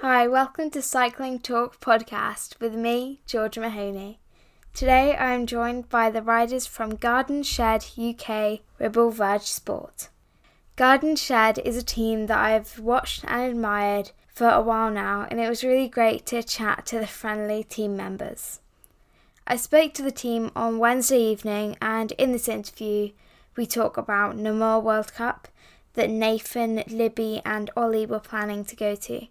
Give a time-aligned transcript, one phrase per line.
[0.00, 4.20] Hi, welcome to Cycling Talk podcast with me, Georgia Mahoney.
[4.72, 10.08] Today I am joined by the riders from Garden Shed UK Ribble Verge Sport.
[10.76, 15.40] Garden Shed is a team that I've watched and admired for a while now, and
[15.40, 18.60] it was really great to chat to the friendly team members.
[19.48, 23.10] I spoke to the team on Wednesday evening, and in this interview,
[23.56, 25.48] we talk about Namur World Cup
[25.94, 29.26] that Nathan, Libby, and Ollie were planning to go to.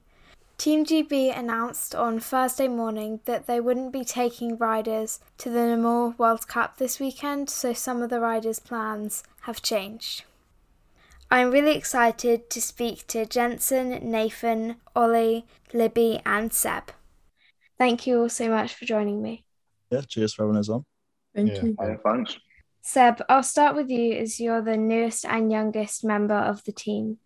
[0.58, 6.16] Team GB announced on Thursday morning that they wouldn't be taking riders to the Namur
[6.18, 10.23] World Cup this weekend, so some of the riders' plans have changed.
[11.30, 16.92] I'm really excited to speak to Jensen, Nathan, Ollie, Libby, and Seb.
[17.78, 19.44] Thank you all so much for joining me.
[19.92, 20.86] Yeah, cheers for having us on.
[21.36, 21.64] Thank Yeah.
[21.66, 21.98] you.
[22.03, 22.38] Thanks.
[22.81, 27.20] Seb, I'll start with you as you're the newest and youngest member of the team.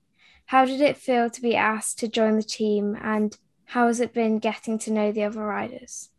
[0.52, 3.34] How did it feel to be asked to join the team, and
[3.64, 6.10] how has it been getting to know the other riders?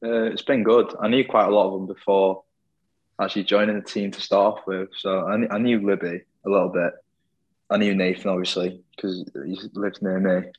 [0.00, 0.94] Uh, it's been good.
[1.00, 2.44] I knew quite a lot of them before
[3.20, 4.90] actually joining the team to start off with.
[4.96, 6.92] So I, I knew Libby a little bit.
[7.68, 10.52] I knew Nathan, obviously, because he lives near me.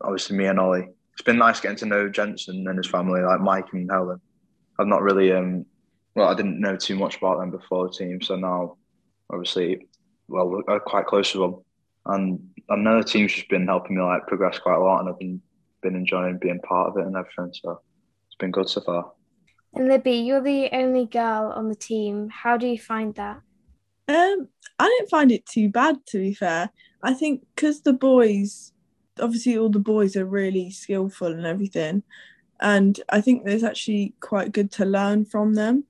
[0.00, 0.86] Obviously, me and Ollie.
[1.14, 4.20] It's been nice getting to know Jensen and his family, like Mike and Helen.
[4.78, 5.66] I've not really, um,
[6.14, 8.22] well, I didn't know too much about them before the team.
[8.22, 8.76] So now,
[9.30, 9.88] obviously,
[10.28, 11.64] well, we're quite close with them.
[12.04, 15.08] And I know the team's just been helping me like progress quite a lot, and
[15.08, 15.40] I've been
[15.82, 17.52] been enjoying being part of it and everything.
[17.52, 17.80] So
[18.26, 19.12] it's been good so far.
[19.74, 22.28] And Libby, you're the only girl on the team.
[22.30, 23.40] How do you find that?
[24.08, 26.70] Um, I didn't find it too bad to be fair.
[27.02, 28.72] I think because the boys,
[29.18, 32.02] obviously, all the boys are really skillful and everything,
[32.60, 35.84] and I think there's actually quite good to learn from them.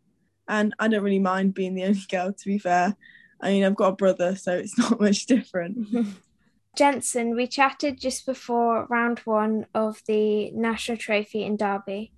[0.49, 2.97] And I don't really mind being the only girl to be fair.
[3.41, 5.89] I mean, I've got a brother, so it's not much different.
[6.75, 12.13] Jensen, we chatted just before round one of the National Trophy in Derby,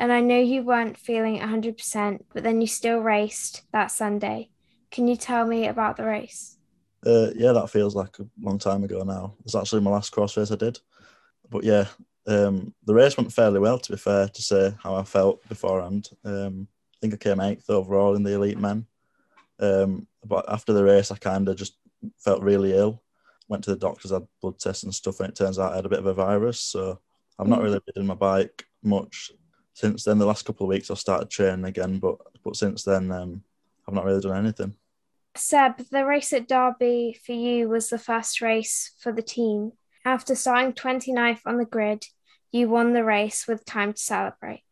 [0.00, 4.50] and I know you weren't feeling 100%, but then you still raced that Sunday.
[4.90, 6.58] Can you tell me about the race?
[7.06, 9.34] Uh, yeah, that feels like a long time ago now.
[9.44, 10.80] It's actually my last cross race I did.
[11.48, 11.86] But yeah,
[12.26, 16.08] um, the race went fairly well, to be fair, to say how I felt beforehand.
[16.24, 18.86] Um, I think I came eighth overall in the elite men.
[19.60, 21.76] Um, but after the race, I kind of just
[22.18, 23.02] felt really ill.
[23.50, 25.84] Went to the doctors, had blood tests and stuff, and it turns out I had
[25.84, 26.60] a bit of a virus.
[26.60, 27.00] So
[27.36, 29.32] I've not really ridden my bike much
[29.74, 30.18] since then.
[30.18, 33.42] The last couple of weeks, I've started training again, but but since then, um,
[33.88, 34.74] I've not really done anything.
[35.36, 39.72] Seb, the race at Derby for you was the first race for the team.
[40.04, 42.04] After starting 29th on the grid,
[42.52, 44.62] you won the race with time to celebrate.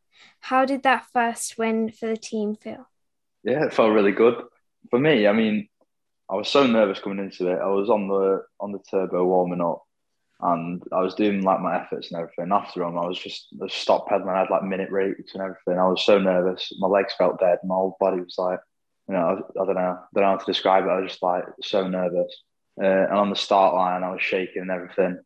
[0.41, 2.89] How did that first win for the team feel?
[3.43, 4.43] Yeah, it felt really good
[4.91, 5.27] for me.
[5.27, 5.69] I mean,
[6.31, 7.59] I was so nervous coming into it.
[7.59, 9.83] I was on the on the turbo warming up,
[10.41, 12.53] and I was doing like my efforts and everything.
[12.53, 14.35] After them, I was just I stopped pedaling.
[14.35, 15.79] I had like minute rates and everything.
[15.79, 16.73] I was so nervous.
[16.79, 17.59] My legs felt dead.
[17.65, 18.61] My whole body was like,
[19.09, 20.91] you know, I, I don't know, I don't know how to describe it.
[20.91, 22.43] I was just like so nervous.
[22.81, 25.19] Uh, and on the start line, I was shaking and everything.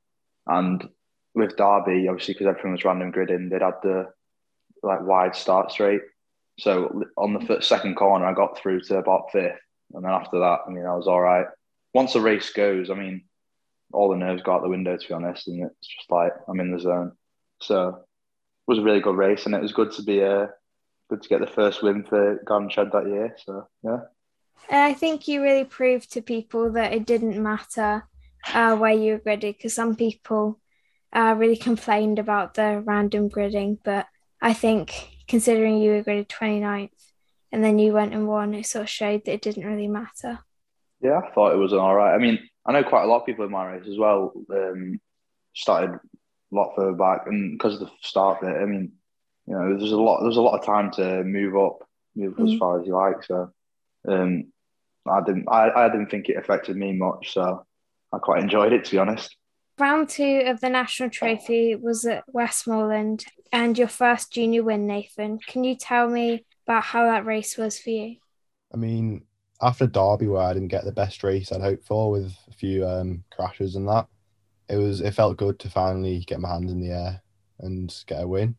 [0.47, 0.89] And
[1.35, 4.09] with Derby, obviously, because everything was random gridding, they'd had the
[4.83, 6.03] like wide start straight.
[6.59, 9.59] So on the fir- second corner, I got through to about fifth,
[9.95, 11.47] and then after that, I mean, I was all right.
[11.95, 13.25] Once the race goes, I mean,
[13.93, 16.61] all the nerves go out the window, to be honest, and it's just like I'm
[16.61, 17.13] in the zone.
[17.61, 17.95] So it
[18.69, 20.47] was a really good race, and it was good to be uh,
[21.11, 23.37] good to get the first win for Garden Shed that year.
[23.45, 24.01] So yeah,
[24.69, 28.09] And I think you really proved to people that it didn't matter
[28.53, 30.61] uh, where you were gridded because some people
[31.13, 33.79] uh, really complained about the random gridding.
[33.85, 34.07] But
[34.41, 36.91] I think considering you were gridded 29th
[37.53, 40.41] and then you went and won, it sort of showed that it didn't really matter.
[41.01, 42.15] yeah, I thought it was all right.
[42.15, 44.33] I mean, I know quite a lot of people in my race as well.
[44.51, 45.01] Um,
[45.55, 46.01] started a
[46.55, 48.93] lot further back, and because of the start bit, I mean,
[49.47, 51.79] you know, there's a lot, there's a lot of time to move up,
[52.15, 52.59] move as Mm.
[52.59, 53.23] far as you like.
[53.25, 53.51] So,
[54.09, 54.53] um,
[55.07, 57.33] I didn't, I, I didn't think it affected me much.
[57.35, 57.67] So,
[58.13, 59.37] I quite enjoyed it to be honest.
[59.79, 65.39] Round two of the national trophy was at Westmorland and your first junior win, Nathan.
[65.45, 68.17] Can you tell me about how that race was for you?
[68.73, 69.25] I mean,
[69.61, 72.87] after Derby, where I didn't get the best race I'd hoped for with a few
[72.87, 74.07] um, crashes and that,
[74.69, 77.23] it was it felt good to finally get my hands in the air
[77.61, 78.57] and get a win.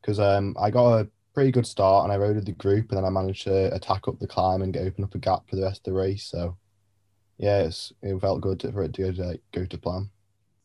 [0.00, 2.98] Because um, I got a pretty good start and I rode with the group, and
[2.98, 5.56] then I managed to attack up the climb and get open up a gap for
[5.56, 6.24] the rest of the race.
[6.24, 6.56] So,
[7.36, 10.10] yeah, it's, it felt good for it to go to, go to plan.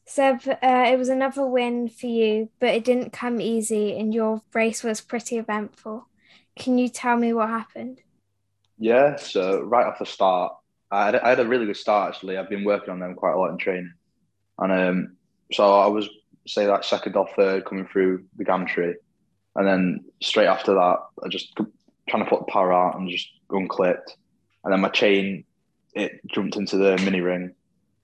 [0.06, 4.41] Seb, uh, it was another win for you, but it didn't come easy, and your
[4.53, 6.07] race was pretty eventful.
[6.55, 8.01] Can you tell me what happened?
[8.77, 9.15] Yeah.
[9.15, 10.53] So right off the start,
[10.94, 12.38] I had, I had a really good start actually.
[12.38, 13.94] I've been working on them quite a lot in training,
[14.59, 15.15] and um,
[15.51, 16.07] so I was
[16.45, 18.95] say like second or third coming through the gantry,
[19.55, 21.55] and then straight after that, I just
[22.07, 24.15] trying to put the power out and just unclipped,
[24.63, 25.45] and then my chain
[25.95, 27.56] it jumped into the mini ring,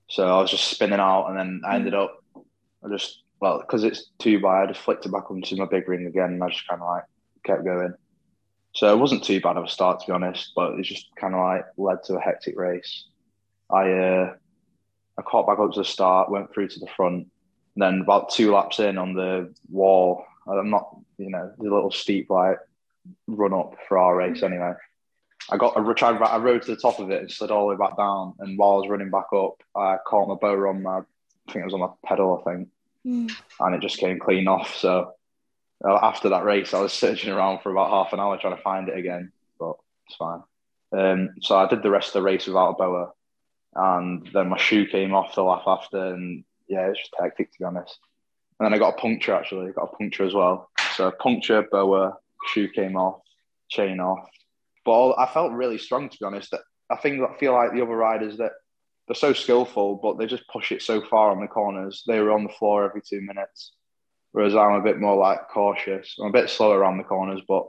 [0.07, 2.24] so I was just spinning out, and then I ended up
[2.84, 5.88] I just well because it's two by I just flicked it back onto my big
[5.88, 7.04] ring again, and I just kind of like
[7.45, 7.94] kept going.
[8.74, 11.33] So it wasn't too bad of a start to be honest, but it just kind
[11.33, 13.06] of like led to a hectic race.
[13.71, 14.33] I uh,
[15.18, 17.27] I caught back up to the start, went through to the front,
[17.75, 21.92] and then about two laps in on the wall, I'm not, you know, the little
[21.92, 22.57] steep like
[23.27, 24.74] run up for our race anyway.
[25.51, 27.75] I got I tried I rode to the top of it and slid all the
[27.75, 28.36] way back down.
[28.39, 31.63] And while I was running back up, I caught my boa on my I think
[31.63, 32.69] it was on my pedal, I think,
[33.06, 33.31] Mm.
[33.62, 34.75] and it just came clean off.
[34.75, 35.13] So
[35.88, 38.90] after that race, I was searching around for about half an hour trying to find
[38.90, 39.76] it again, but
[40.08, 40.42] it's fine.
[40.92, 43.12] Um, so I did the rest of the race without a boa,
[43.76, 47.60] and then my shoe came off the lap after, and yeah, it's just hectic to
[47.60, 48.00] be honest.
[48.60, 50.70] And then I got a puncture actually, I got a puncture as well.
[50.96, 52.18] So puncture, boa,
[52.48, 53.22] shoe came off,
[53.70, 54.28] chain off.
[54.84, 56.54] But all, I felt really strong to be honest.
[56.90, 58.54] I think I feel like the other riders that
[59.08, 62.04] they're so skillful, but they just push it so far on the corners.
[62.06, 63.74] They were on the floor every two minutes,
[64.31, 66.16] whereas I'm a bit more like cautious.
[66.20, 67.68] I'm a bit slower around the corners, but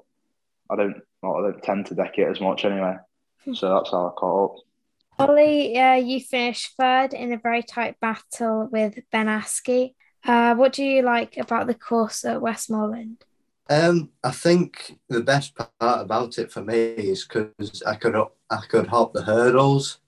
[0.71, 2.97] I don't, well, I don't tend to deck it as much anyway.
[3.55, 4.57] So that's how I caught up.
[5.19, 9.95] Ollie, uh, you finished third in a very tight battle with Ben Askey.
[10.25, 13.23] Uh, what do you like about the course at Westmorland?
[13.69, 18.17] Um, I think the best part about it for me is because I could
[18.51, 19.99] I could hop the hurdles,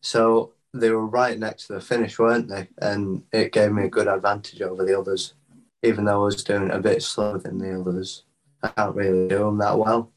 [0.00, 2.68] so they were right next to the finish, weren't they?
[2.78, 5.34] And it gave me a good advantage over the others,
[5.82, 8.24] even though I was doing it a bit slower than the others.
[8.62, 10.12] I can't really do them that well,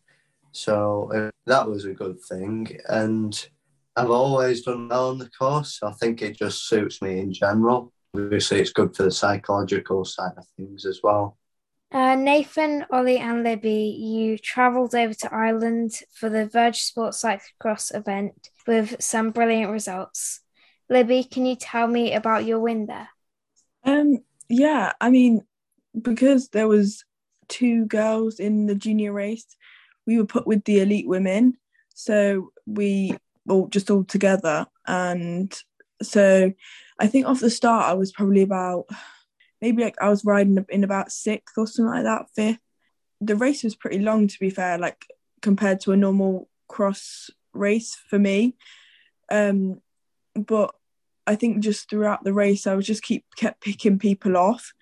[0.52, 2.78] so uh, that was a good thing.
[2.88, 3.48] And
[3.96, 5.80] I've always done well on the course.
[5.80, 7.92] So I think it just suits me in general.
[8.16, 11.38] Obviously, it's good for the psychological side of things as well.
[11.92, 17.96] Uh, Nathan, Ollie, and Libby, you travelled over to Ireland for the Verge Sports Cyclocross
[17.96, 20.42] event with some brilliant results.
[20.90, 23.10] Libby, can you tell me about your win there?
[23.84, 25.44] Um, yeah, I mean,
[26.00, 27.04] because there was
[27.48, 29.46] two girls in the junior race,
[30.06, 31.58] we were put with the elite women,
[31.94, 33.16] so we
[33.48, 35.54] all just all together, and
[36.02, 36.52] so
[37.00, 38.86] I think off the start I was probably about
[39.62, 42.60] maybe like I was riding in about sixth or something like that, fifth.
[43.22, 45.06] The race was pretty long to be fair, like
[45.42, 48.56] compared to a normal cross race for me.
[49.32, 49.82] Um,
[50.36, 50.76] but
[51.26, 54.74] I think just throughout the race, I was just keep kept picking people off,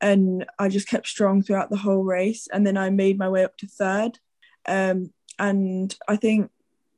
[0.00, 2.48] and I just kept strong throughout the whole race.
[2.52, 4.18] And then I made my way up to third,
[4.66, 6.50] um, and I think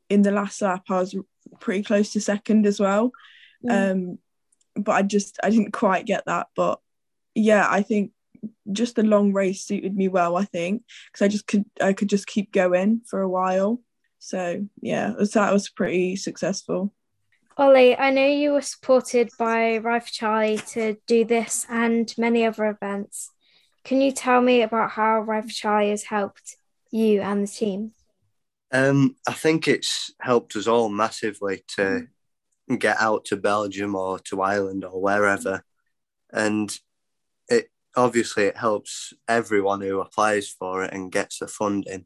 [0.08, 1.14] in the last lap I was
[1.60, 3.12] pretty close to second as well.
[3.64, 3.92] Mm.
[3.92, 4.18] Um,
[4.76, 6.48] but I just I didn't quite get that.
[6.56, 6.80] But
[7.34, 8.12] yeah, I think
[8.72, 10.36] just the long race suited me well.
[10.36, 13.80] I think because I just could I could just keep going for a while.
[14.18, 16.92] So yeah, was, that was pretty successful.
[17.56, 22.66] Ollie, I know you were supported by for Charlie to do this and many other
[22.66, 23.30] events.
[23.84, 26.56] Can you tell me about how for Charlie has helped
[26.90, 27.92] you and the team?
[28.72, 32.06] Um, I think it's helped us all massively to
[32.78, 35.64] get out to Belgium or to Ireland or wherever,
[36.32, 36.78] and
[37.48, 42.04] it obviously it helps everyone who applies for it and gets the funding,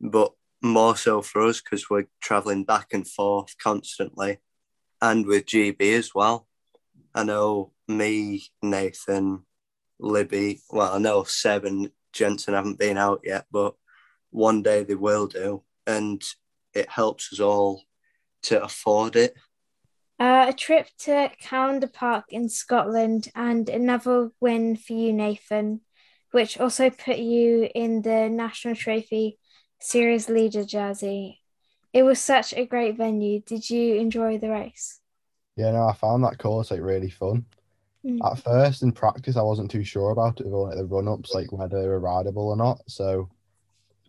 [0.00, 4.38] but more so for us because we're traveling back and forth constantly,
[5.00, 6.46] and with GB as well.
[7.14, 9.44] I know me, Nathan,
[9.98, 10.60] Libby.
[10.70, 13.74] Well, I know Seb and Jensen haven't been out yet, but
[14.30, 16.22] one day they will do, and
[16.74, 17.82] it helps us all
[18.42, 19.34] to afford it.
[20.20, 25.80] Uh, a trip to Callendar Park in Scotland and another win for you, Nathan,
[26.32, 29.38] which also put you in the National Trophy
[29.80, 31.40] Series leader jersey.
[31.92, 33.40] It was such a great venue.
[33.40, 35.00] Did you enjoy the race?
[35.56, 37.44] Yeah, no, I found that course like really fun.
[38.04, 38.20] Mm.
[38.24, 41.50] At first, in practice, I wasn't too sure about it, like the run ups, like
[41.52, 42.80] whether they were rideable or not.
[42.86, 43.28] So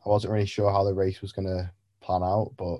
[0.06, 1.72] I wasn't really sure how the race was going to
[2.02, 2.52] plan out.
[2.58, 2.80] But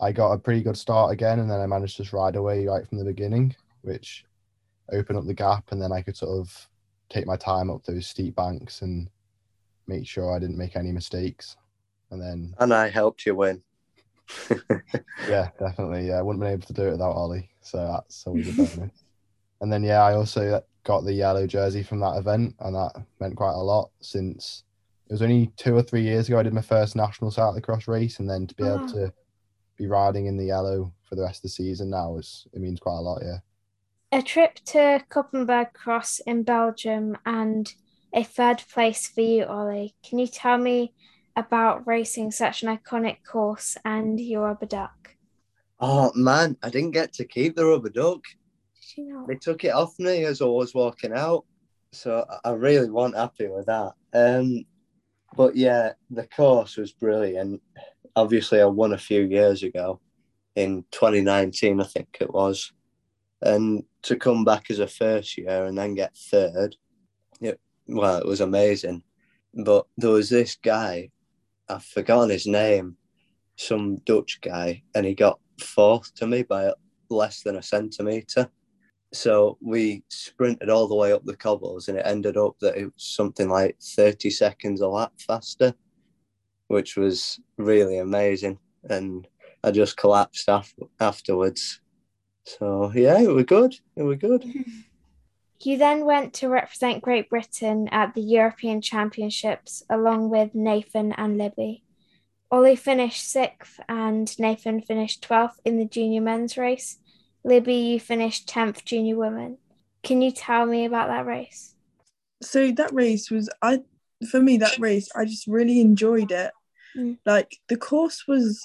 [0.00, 2.66] I got a pretty good start again, and then I managed to just ride away
[2.66, 4.24] right from the beginning, which
[4.92, 6.68] opened up the gap, and then I could sort of
[7.08, 9.10] take my time up those steep banks and
[9.86, 11.56] make sure I didn't make any mistakes.
[12.10, 13.62] And then, And I helped you win.
[15.28, 16.08] yeah, definitely.
[16.08, 17.50] Yeah, I wouldn't have been able to do it without Ollie.
[17.60, 19.04] So that's always a bonus.
[19.60, 23.36] and then, yeah, I also got the yellow jersey from that event, and that meant
[23.36, 24.64] quite a lot since
[25.08, 28.18] it was only two or three years ago I did my first national cyclocross race,
[28.18, 28.92] and then to be able ah.
[28.92, 29.12] to
[29.76, 32.80] be riding in the yellow for the rest of the season now is it means
[32.80, 33.20] quite a lot.
[33.22, 33.38] Yeah.
[34.10, 37.72] A trip to Koppenberg Cross in Belgium and
[38.14, 39.94] a third place for you, Ollie.
[40.02, 40.92] Can you tell me
[41.36, 45.16] about racing such an iconic course and your rubber duck?
[45.80, 48.22] Oh man, I didn't get to keep the rubber duck.
[48.74, 49.26] Did you know?
[49.26, 51.44] They took it off me as I was walking out,
[51.92, 53.92] so I really wasn't happy with that.
[54.12, 54.64] Um,
[55.36, 57.62] but yeah, the course was brilliant.
[58.14, 60.00] Obviously, I won a few years ago
[60.54, 62.72] in 2019, I think it was,
[63.40, 66.76] and to come back as a first year and then get third,
[67.40, 69.02] it, well, it was amazing.
[69.54, 71.10] But there was this guy,
[71.72, 72.96] I've forgotten his name,
[73.56, 76.72] some Dutch guy, and he got fourth to me by
[77.08, 78.48] less than a centimetre.
[79.12, 82.84] So we sprinted all the way up the cobbles, and it ended up that it
[82.84, 85.74] was something like 30 seconds a lap faster,
[86.68, 88.58] which was really amazing.
[88.88, 89.26] And
[89.64, 91.80] I just collapsed af- afterwards.
[92.44, 93.74] So yeah, it was good.
[93.96, 94.44] It was good.
[95.64, 101.38] You then went to represent Great Britain at the European Championships along with Nathan and
[101.38, 101.84] Libby.
[102.50, 106.98] Ollie finished sixth and Nathan finished 12th in the junior men's race.
[107.44, 109.58] Libby, you finished 10th junior women.
[110.02, 111.74] Can you tell me about that race?
[112.42, 113.80] So that race was I
[114.30, 116.50] for me that race I just really enjoyed it.
[116.96, 117.18] Mm.
[117.24, 118.64] Like the course was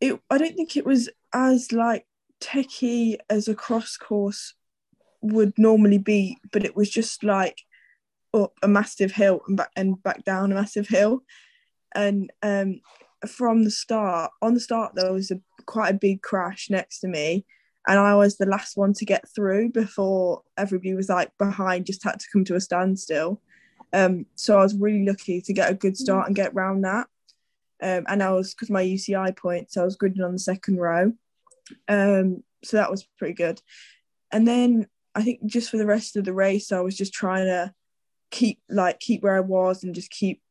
[0.00, 2.06] it I don't think it was as like
[2.40, 4.54] techie as a cross course
[5.24, 7.62] would normally be, but it was just like
[8.34, 11.22] up a massive hill and back and back down a massive hill.
[11.94, 12.80] And um,
[13.26, 17.08] from the start, on the start there was a quite a big crash next to
[17.08, 17.46] me,
[17.88, 22.04] and I was the last one to get through before everybody was like behind, just
[22.04, 23.40] had to come to a standstill.
[23.92, 27.06] Um, so I was really lucky to get a good start and get round that.
[27.82, 31.12] Um, and I was because my UCI points, I was gridding on the second row.
[31.88, 33.62] Um, so that was pretty good.
[34.32, 37.46] And then I think just for the rest of the race, I was just trying
[37.46, 37.72] to
[38.30, 40.42] keep like keep where I was and just keep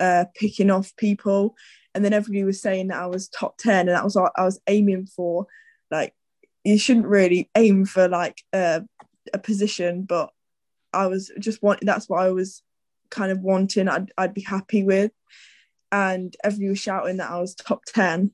[0.00, 1.54] uh, picking off people.
[1.94, 4.44] And then everybody was saying that I was top ten, and that was what I
[4.44, 5.46] was aiming for.
[5.90, 6.14] Like
[6.64, 8.82] you shouldn't really aim for like a,
[9.32, 10.30] a position, but
[10.92, 11.86] I was just wanting.
[11.86, 12.62] That's what I was
[13.10, 13.88] kind of wanting.
[13.88, 15.12] I'd I'd be happy with.
[15.90, 18.32] And everybody was shouting that I was top ten,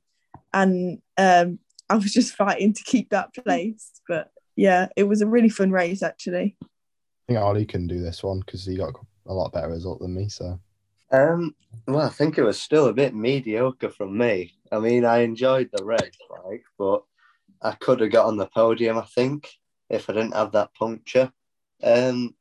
[0.52, 3.92] and um, I was just fighting to keep that place.
[4.08, 6.56] But yeah, it was a really fun race actually.
[6.62, 6.66] I
[7.26, 8.94] think Ollie can do this one because he got
[9.26, 10.28] a lot better result than me.
[10.28, 10.58] So
[11.10, 11.54] Um,
[11.86, 14.54] well, I think it was still a bit mediocre from me.
[14.70, 17.02] I mean, I enjoyed the race, like, but
[17.62, 18.98] I could have got on the podium.
[18.98, 19.48] I think
[19.88, 21.32] if I didn't have that puncture.
[21.82, 22.34] Um,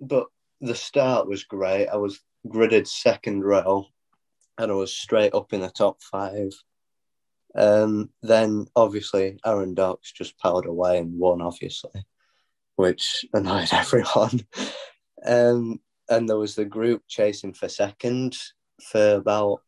[0.00, 0.26] but
[0.60, 1.88] the start was great.
[1.88, 3.86] I was gridded second row,
[4.58, 6.52] and I was straight up in the top five.
[7.56, 12.04] Um, then obviously Aaron Dockx just powered away and won, obviously,
[12.76, 14.40] which annoyed everyone.
[15.24, 18.36] Um, and there was the group chasing for second
[18.82, 19.60] for about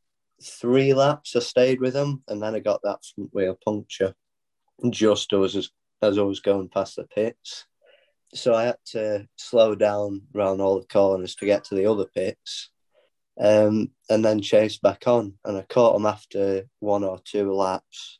[0.43, 1.35] three laps.
[1.37, 4.15] I stayed with them, and then I got that front wheel puncture
[4.91, 5.71] just as
[6.03, 7.67] as I was going past the pits.
[8.35, 12.05] So I had to slow down around all the corners to get to the other
[12.05, 12.71] pits,
[13.41, 15.35] um, and then chased back on.
[15.45, 18.19] And I caught him after one or two laps,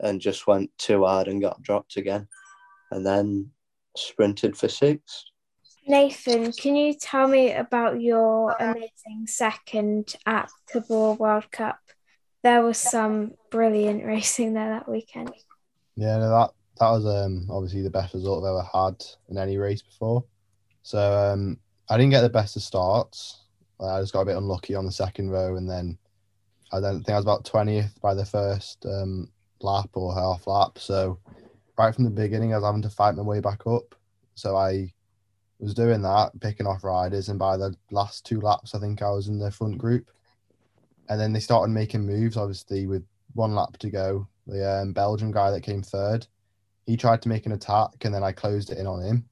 [0.00, 2.28] and just went too hard and got dropped again,
[2.90, 3.50] and then
[3.96, 5.24] sprinted for sixth.
[5.86, 11.78] Nathan, can you tell me about your amazing second at Tabor World Cup?
[12.42, 15.32] There was some brilliant racing there that weekend.
[15.96, 19.58] yeah, no, that that was um obviously the best result I've ever had in any
[19.58, 20.24] race before.
[20.82, 21.58] So um
[21.88, 23.43] I didn't get the best of starts.
[23.80, 25.98] I just got a bit unlucky on the second row, and then
[26.72, 29.28] I don't think I was about twentieth by the first um,
[29.60, 30.78] lap or half lap.
[30.78, 31.18] So
[31.76, 33.94] right from the beginning, I was having to fight my way back up.
[34.34, 34.92] So I
[35.58, 39.10] was doing that, picking off riders, and by the last two laps, I think I
[39.10, 40.10] was in the front group.
[41.08, 43.04] And then they started making moves, obviously, with
[43.34, 44.26] one lap to go.
[44.46, 46.26] The um, Belgian guy that came third,
[46.86, 49.28] he tried to make an attack, and then I closed it in on him.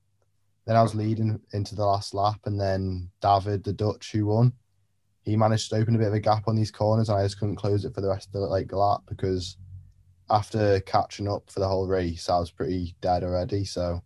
[0.64, 4.52] Then I was leading into the last lap, and then David, the Dutch, who won,
[5.22, 7.38] he managed to open a bit of a gap on these corners, and I just
[7.38, 9.56] couldn't close it for the rest of the like lap because
[10.30, 13.64] after catching up for the whole race, I was pretty dead already.
[13.64, 14.02] So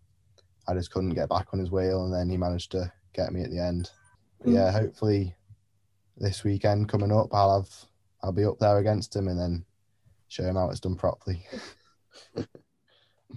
[0.67, 3.41] I just couldn't get back on his wheel, and then he managed to get me
[3.41, 3.89] at the end.
[4.45, 5.35] Yeah, hopefully
[6.17, 7.69] this weekend coming up, I'll have
[8.23, 9.65] I'll be up there against him, and then
[10.27, 11.45] show him how it's done properly.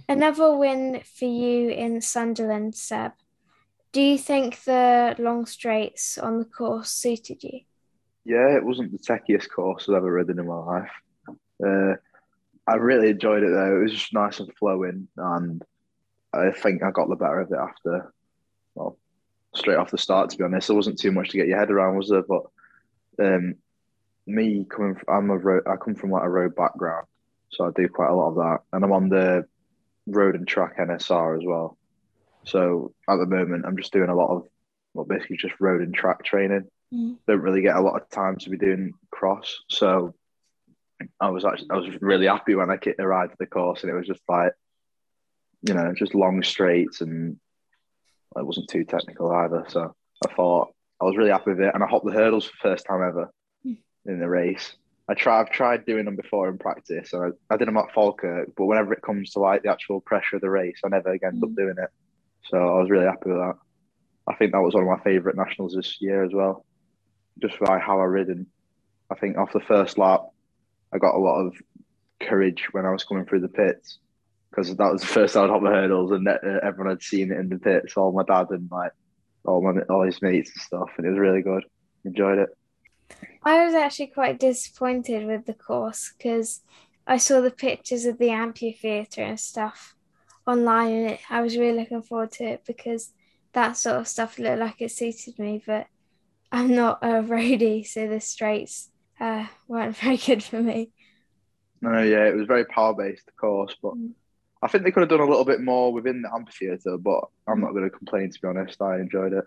[0.09, 3.11] Another win for you in Sunderland, Seb.
[3.91, 7.61] Do you think the long straights on the course suited you?
[8.23, 10.91] Yeah, it wasn't the techiest course I've ever ridden in my life.
[11.65, 11.95] Uh,
[12.67, 13.77] I really enjoyed it though.
[13.77, 15.63] It was just nice and flowing, and
[16.33, 18.13] I think I got the better of it after,
[18.75, 18.97] well,
[19.55, 20.29] straight off the start.
[20.29, 22.23] To be honest, there wasn't too much to get your head around, was there?
[22.23, 22.43] But
[23.19, 23.55] um,
[24.25, 27.07] me coming, from, I'm a road, I come from like a road background,
[27.49, 29.45] so I do quite a lot of that, and I'm on the
[30.07, 31.77] road and track NSR as well.
[32.43, 34.47] So at the moment, I'm just doing a lot of,
[34.93, 36.67] well, basically just road and track training.
[36.93, 37.17] Mm.
[37.27, 40.13] Don't really get a lot of time to be doing cross, so
[41.19, 43.95] I was actually I was really happy when I arrived at the course, and it
[43.95, 44.51] was just like,
[45.61, 47.37] you know, just long straights, and
[48.35, 49.63] it wasn't too technical either.
[49.69, 49.95] So
[50.27, 52.69] I thought I was really happy with it, and I hopped the hurdles for the
[52.69, 53.31] first time ever
[53.65, 53.77] Mm.
[54.05, 54.75] in the race.
[55.11, 57.91] I try I've tried doing them before in practice, and I, I did them at
[57.93, 61.11] Falkirk, but whenever it comes to like the actual pressure of the race, I never
[61.11, 61.55] again end up Mm.
[61.57, 61.89] doing it.
[62.45, 63.55] So I was really happy with that.
[64.29, 66.65] I think that was one of my favourite nationals this year as well,
[67.41, 68.47] just by how I ridden.
[69.11, 70.21] I think off the first lap,
[70.93, 71.55] I got a lot of
[72.21, 73.99] courage when I was coming through the pits
[74.49, 77.33] because that was the first time I'd hop the hurdles and uh, everyone had seen
[77.33, 78.93] it in the pits, all my dad and like
[79.43, 81.65] all my all his mates and stuff, and it was really good.
[82.05, 82.49] Enjoyed it.
[83.43, 86.61] I was actually quite disappointed with the course because
[87.07, 89.95] I saw the pictures of the amphitheatre and stuff
[90.47, 93.13] online, and it, I was really looking forward to it because
[93.53, 95.61] that sort of stuff looked like it suited me.
[95.65, 95.87] But
[96.51, 100.91] I'm not a roadie, so the straights uh, weren't very good for me.
[101.81, 104.13] No, yeah, it was very power based, of course, but Mm.
[104.61, 106.97] I think they could have done a little bit more within the amphitheatre.
[106.97, 108.31] But I'm not going to complain.
[108.31, 109.45] To be honest, I enjoyed it.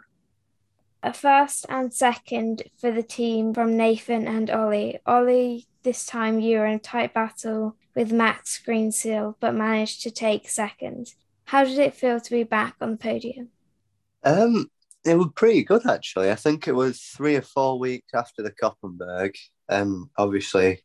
[1.04, 4.98] A first and second for the team from Nathan and Ollie.
[5.04, 10.10] Ollie, this time you were in a tight battle with Max Greensill, but managed to
[10.10, 11.12] take second.
[11.44, 13.50] How did it feel to be back on the podium?
[14.22, 14.70] Um,
[15.04, 16.30] it was pretty good actually.
[16.30, 19.34] I think it was three or four weeks after the Koppenberg.
[19.68, 20.84] Um, obviously,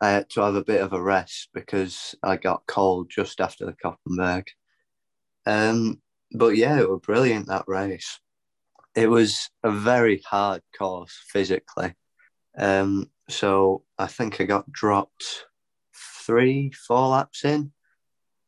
[0.00, 3.66] I had to have a bit of a rest because I got cold just after
[3.66, 4.44] the Koppenberg.
[5.46, 6.00] Um,
[6.30, 8.20] but yeah, it was brilliant that race.
[8.98, 11.94] It was a very hard course physically.
[12.58, 15.44] Um, so I think I got dropped
[16.26, 17.70] three, four laps in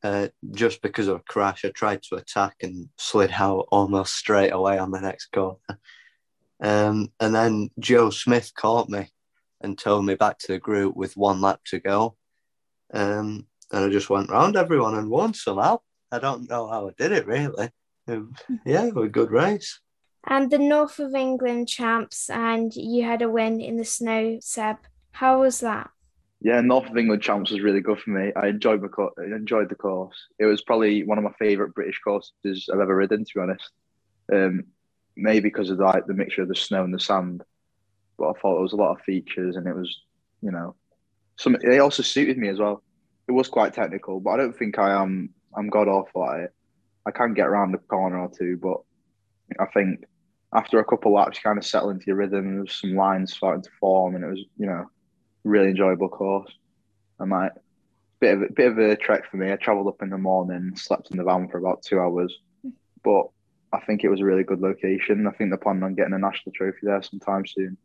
[0.03, 1.65] uh, just because of a crash.
[1.65, 5.79] I tried to attack and slid out almost straight away on the next corner.
[6.61, 9.07] Um, and then Joe Smith caught me
[9.61, 12.17] and told me back to the group with one lap to go.
[12.93, 15.79] Um, and I just went round everyone and won somehow.
[16.11, 17.71] I don't know how I did it really.
[18.09, 18.35] Um,
[18.67, 19.79] yeah, it was a good race.
[20.27, 24.77] And the North of England champs, and you had a win in the snow, Seb.
[25.13, 25.91] How was that?
[26.43, 28.33] Yeah, North of England champs was really good for me.
[28.35, 30.17] I enjoyed my co- enjoyed the course.
[30.39, 33.71] It was probably one of my favourite British courses I've ever ridden, to be honest.
[34.33, 34.65] Um,
[35.17, 37.43] maybe because of like the mixture of the snow and the sand,
[38.19, 40.01] but I thought there was a lot of features, and it was,
[40.41, 40.77] you know,
[41.37, 41.57] some.
[41.61, 42.83] It also suited me as well.
[43.29, 45.31] It was quite technical, but I don't think I am.
[45.55, 46.55] I'm god awful at it.
[47.07, 48.79] I can get around a corner or two, but
[49.59, 50.05] I think
[50.53, 52.55] after a couple laps, you kind of settle into your rhythm.
[52.55, 54.87] There was some lines starting to form, and it was, you know,
[55.45, 56.53] really enjoyable course.
[57.21, 57.53] I might
[58.21, 59.53] bit of a bit of a trek for me.
[59.53, 62.37] I travelled up in the morning, slept in the van for about two hours,
[63.03, 63.25] but
[63.73, 65.27] I think it was a really good location.
[65.27, 67.77] I think they're planning on getting a national trophy there sometime soon.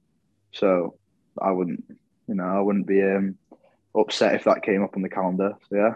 [0.51, 0.97] So
[1.41, 1.83] I wouldn't,
[2.27, 3.37] you know, I wouldn't be um,
[3.95, 5.53] upset if that came up on the calendar.
[5.69, 5.93] So yeah.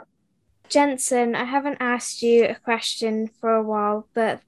[0.70, 4.42] Jensen, I haven't asked you a question for a while, but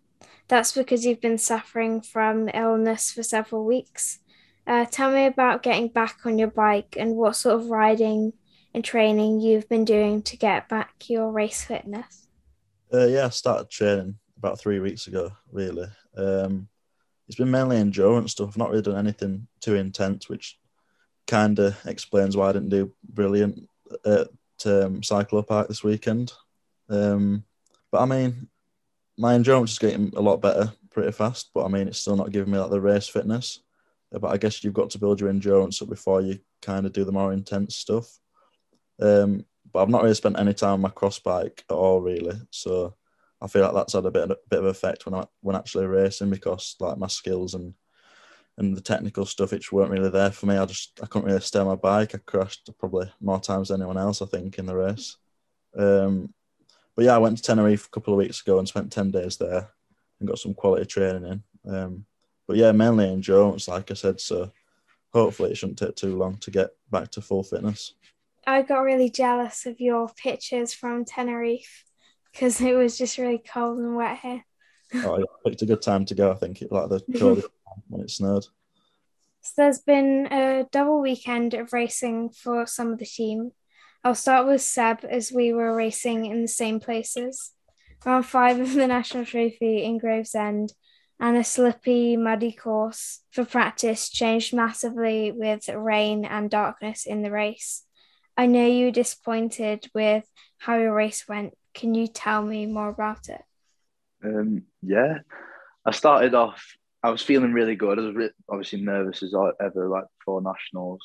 [0.52, 4.20] that's because you've been suffering from illness for several weeks.
[4.68, 8.34] Uh, tell me about getting back on your bike and what sort of riding
[8.74, 12.28] and training you've been doing to get back your race fitness.
[12.94, 15.88] Uh, yeah, I started training about three weeks ago, really.
[16.18, 16.68] Um,
[17.30, 18.50] it's been mainly endurance stuff.
[18.50, 20.60] I've not really done anything too intense, which
[21.28, 23.70] kind of explains why I didn't do brilliant
[24.06, 24.28] at
[24.66, 26.34] um, Cyclo Park this weekend.
[26.90, 27.46] Um,
[27.90, 28.50] but I mean,
[29.22, 32.32] my endurance is getting a lot better pretty fast, but I mean, it's still not
[32.32, 33.60] giving me like the race fitness.
[34.14, 36.92] Uh, But I guess you've got to build your endurance up before you kind of
[36.92, 38.20] do the more intense stuff.
[39.00, 42.36] Um, but I've not really spent any time on my cross bike at all, really.
[42.50, 42.96] So
[43.40, 45.86] I feel like that's had a bit a bit of effect when I when actually
[45.86, 47.74] racing because like my skills and
[48.58, 50.58] and the technical stuff which weren't really there for me.
[50.58, 52.16] I just I couldn't really steer my bike.
[52.16, 55.18] I crashed probably more times than anyone else I think in the race.
[55.78, 56.34] Um,
[56.96, 59.38] but yeah, I went to Tenerife a couple of weeks ago and spent ten days
[59.38, 59.70] there
[60.20, 61.74] and got some quality training in.
[61.74, 62.06] Um,
[62.48, 64.20] but yeah, mainly endurance, like I said.
[64.20, 64.52] So
[65.14, 67.94] hopefully it shouldn't take too long to get back to full fitness.
[68.46, 71.86] I got really jealous of your pictures from Tenerife
[72.32, 74.44] because it was just really cold and wet here.
[74.96, 76.32] oh, yeah, picked a good time to go.
[76.32, 77.48] I think it like the coldest
[77.88, 78.46] when it snowed.
[79.42, 83.52] So there's been a double weekend of racing for some of the team.
[84.04, 87.52] I'll start with Seb as we were racing in the same places.
[88.04, 90.74] round five of the National Trophy in Gravesend,
[91.20, 97.30] and a slippy, muddy course for practice changed massively with rain and darkness in the
[97.30, 97.84] race.
[98.36, 100.26] I know you were disappointed with
[100.58, 101.54] how your race went.
[101.76, 103.42] Can you tell me more about it?
[104.24, 105.20] Um, yeah,
[105.86, 106.76] I started off.
[107.04, 108.00] I was feeling really good.
[108.00, 111.02] I was re- obviously nervous as ever, like before nationals,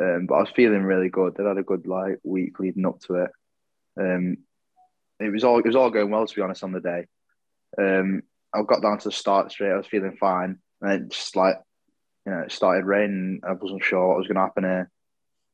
[0.00, 1.36] um, but I was feeling really good.
[1.38, 3.30] I had a good like week leading up to it.
[3.98, 4.38] Um,
[5.20, 7.06] it was all it was all going well to be honest on the day.
[7.78, 8.22] Um,
[8.54, 9.72] I got down to the start straight.
[9.72, 11.56] I was feeling fine, and it just like
[12.26, 13.40] you know it started raining.
[13.46, 14.90] I wasn't sure what was going to happen here.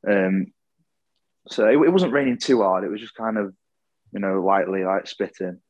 [0.09, 0.47] Um,
[1.49, 2.85] so it, it wasn't raining too hard.
[2.85, 3.55] It was just kind of
[4.13, 5.61] you know lightly like spitting.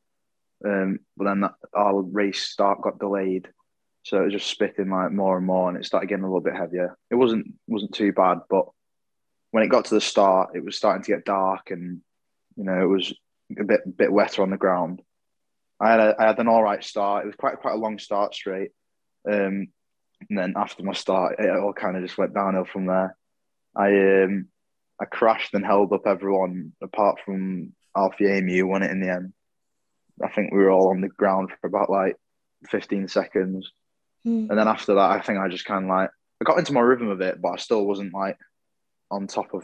[0.65, 3.47] Um, but then that, our race start got delayed,
[4.09, 6.41] so it was just spitting like more and more, and it started getting a little
[6.41, 6.97] bit heavier.
[7.11, 8.65] It wasn't wasn't too bad, but
[9.51, 12.01] when it got to the start, it was starting to get dark, and
[12.55, 13.13] you know it was
[13.59, 15.03] a bit bit wetter on the ground.
[15.79, 17.23] I had a, I had an all right start.
[17.23, 18.71] It was quite quite a long start straight,
[19.29, 19.67] um,
[20.27, 23.15] and then after my start, it all kind of just went downhill from there.
[23.75, 24.47] I um,
[24.99, 29.11] I crashed and held up everyone apart from Alfie Amy who won it in the
[29.11, 29.33] end.
[30.23, 32.15] I think we were all on the ground for about like
[32.69, 33.71] 15 seconds.
[34.25, 34.49] Mm.
[34.49, 36.09] And then after that, I think I just kind of like,
[36.41, 38.37] I got into my rhythm of it, but I still wasn't like
[39.11, 39.63] on top of,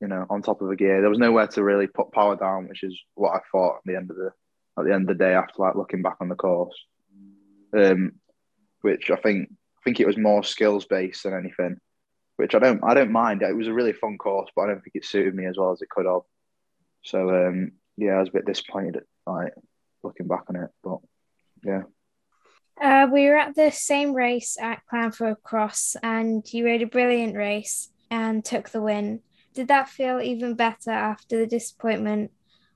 [0.00, 1.00] you know, on top of a gear.
[1.00, 3.96] There was nowhere to really put power down, which is what I thought at the
[3.96, 4.30] end of the,
[4.78, 6.76] at the end of the day after like looking back on the course.
[7.76, 8.12] Um,
[8.82, 11.78] which I think, I think it was more skills based than anything,
[12.36, 13.42] which I don't, I don't mind.
[13.42, 15.72] It was a really fun course, but I don't think it suited me as well
[15.72, 16.22] as it could have.
[17.02, 19.54] So um, yeah, I was a bit disappointed, at, like
[20.02, 20.98] looking back on it, but
[21.64, 21.82] yeah.
[22.80, 27.36] Uh, we were at the same race at Clanfield Cross, and you rode a brilliant
[27.36, 29.20] race and took the win.
[29.54, 32.32] Did that feel even better after the disappointment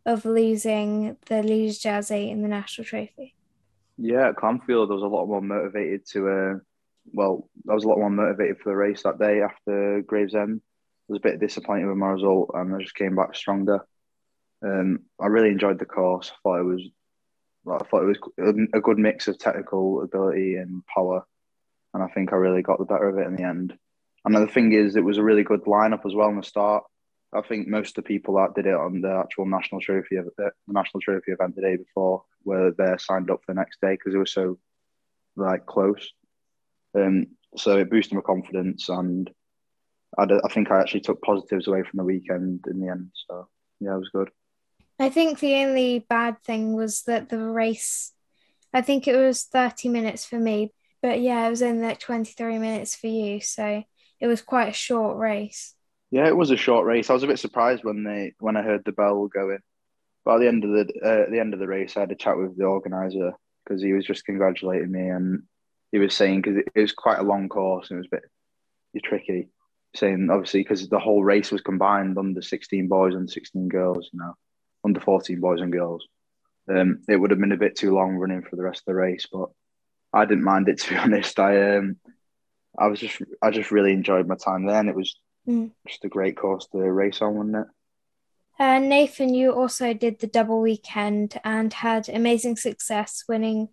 [0.06, 3.34] of losing the Leaders jersey in the National Trophy?
[3.96, 6.28] Yeah, at Clanfield, I was a lot more motivated to.
[6.28, 6.54] Uh,
[7.12, 10.60] well, I was a lot more motivated for the race that day after Gravesend.
[10.62, 13.80] I was a bit disappointed with my result, and I just came back stronger.
[14.62, 16.30] Um, I really enjoyed the course.
[16.30, 16.88] I thought it was
[17.70, 21.24] I thought it was a good mix of technical ability and power,
[21.94, 23.76] and I think I really got the better of it in the end.
[24.24, 26.84] And the thing is, it was a really good lineup as well in the start.
[27.32, 30.50] I think most of the people that did it on the actual national trophy, the
[30.66, 34.14] national trophy event the day before, were there signed up for the next day because
[34.14, 34.58] it was so
[35.36, 36.12] like close.
[36.94, 37.26] Um,
[37.56, 39.30] so it boosted my confidence, and
[40.18, 43.10] I, I think I actually took positives away from the weekend in the end.
[43.28, 43.48] So
[43.80, 44.30] yeah, it was good.
[44.98, 48.12] I think the only bad thing was that the race,
[48.72, 52.58] I think it was 30 minutes for me, but yeah, it was only like 23
[52.58, 53.40] minutes for you.
[53.40, 53.84] So
[54.20, 55.74] it was quite a short race.
[56.10, 57.10] Yeah, it was a short race.
[57.10, 59.58] I was a bit surprised when they when I heard the bell going.
[60.24, 62.12] But at the end of the uh, at the end of the race, I had
[62.12, 63.34] a chat with the organizer
[63.64, 65.42] because he was just congratulating me and
[65.92, 68.16] he was saying because it, it, was quite a long course and it was a
[68.94, 69.50] bit tricky.
[69.94, 74.18] Saying obviously because the whole race was combined under 16 boys and 16 girls, you
[74.18, 74.34] know
[74.84, 76.06] under 14 boys and girls.
[76.70, 78.94] Um, it would have been a bit too long running for the rest of the
[78.94, 79.48] race, but
[80.12, 81.38] I didn't mind it to be honest.
[81.38, 81.96] I um,
[82.78, 85.70] I was just I just really enjoyed my time there, and it was mm.
[85.86, 87.66] just a great course to race on, wasn't it?
[88.60, 93.68] Uh, Nathan, you also did the double weekend and had amazing success, winning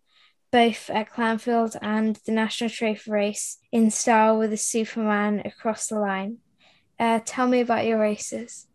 [0.52, 6.00] both at Clanfield and the National Trophy race in style with a Superman across the
[6.00, 6.38] line.
[7.00, 8.68] Uh, tell me about your races.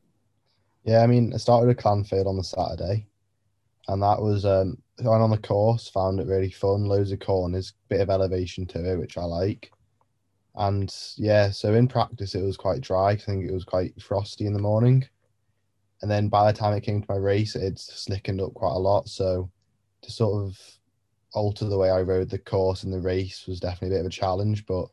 [0.84, 3.06] Yeah, I mean, I started at Clanfield on the Saturday,
[3.88, 5.88] and that was um, on the course.
[5.90, 6.86] Found it really fun.
[6.86, 9.70] Loads of corners, bit of elevation to it, which I like.
[10.56, 13.10] And yeah, so in practice it was quite dry.
[13.10, 15.06] I think it was quite frosty in the morning,
[16.02, 18.78] and then by the time it came to my race, it slickened up quite a
[18.78, 19.08] lot.
[19.08, 19.50] So
[20.02, 20.58] to sort of
[21.32, 24.06] alter the way I rode the course and the race was definitely a bit of
[24.06, 24.88] a challenge, but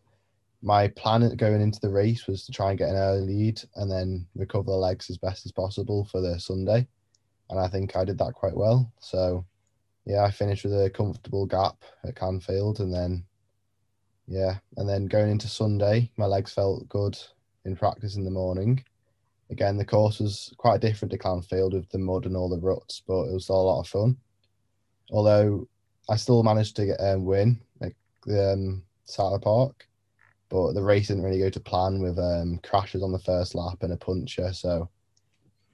[0.62, 3.92] my plan going into the race was to try and get an early lead and
[3.92, 6.88] then recover the legs as best as possible for the Sunday.
[7.50, 8.92] And I think I did that quite well.
[9.00, 9.46] So,
[10.06, 12.80] yeah, I finished with a comfortable gap at Clanfield.
[12.80, 13.24] And then,
[14.28, 17.18] yeah, and then going into Sunday, my legs felt good
[17.66, 18.84] in practice in the morning.
[19.50, 23.02] Again, the course was quite different to Clanfield with the mud and all the ruts,
[23.08, 24.18] but it was still a lot of fun.
[25.12, 25.68] Although
[26.10, 27.94] I still managed to get um, win at
[28.26, 29.88] the um, Saddle Park
[30.50, 33.78] but the race didn't really go to plan with um, crashes on the first lap
[33.82, 34.54] and a puncher.
[34.54, 34.90] So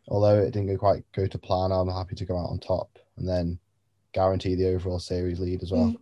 [0.07, 2.99] although it didn't go quite go to plan, I'm happy to go out on top
[3.17, 3.59] and then
[4.13, 5.89] guarantee the overall series lead as well.
[5.89, 5.97] Mm.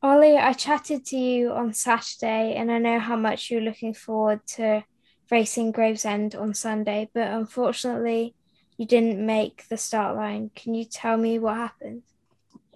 [0.00, 4.46] Ollie, I chatted to you on Saturday, and I know how much you're looking forward
[4.54, 4.84] to
[5.28, 8.36] racing Gravesend on Sunday, but unfortunately,
[8.76, 10.52] you didn't make the start line.
[10.54, 12.04] Can you tell me what happened?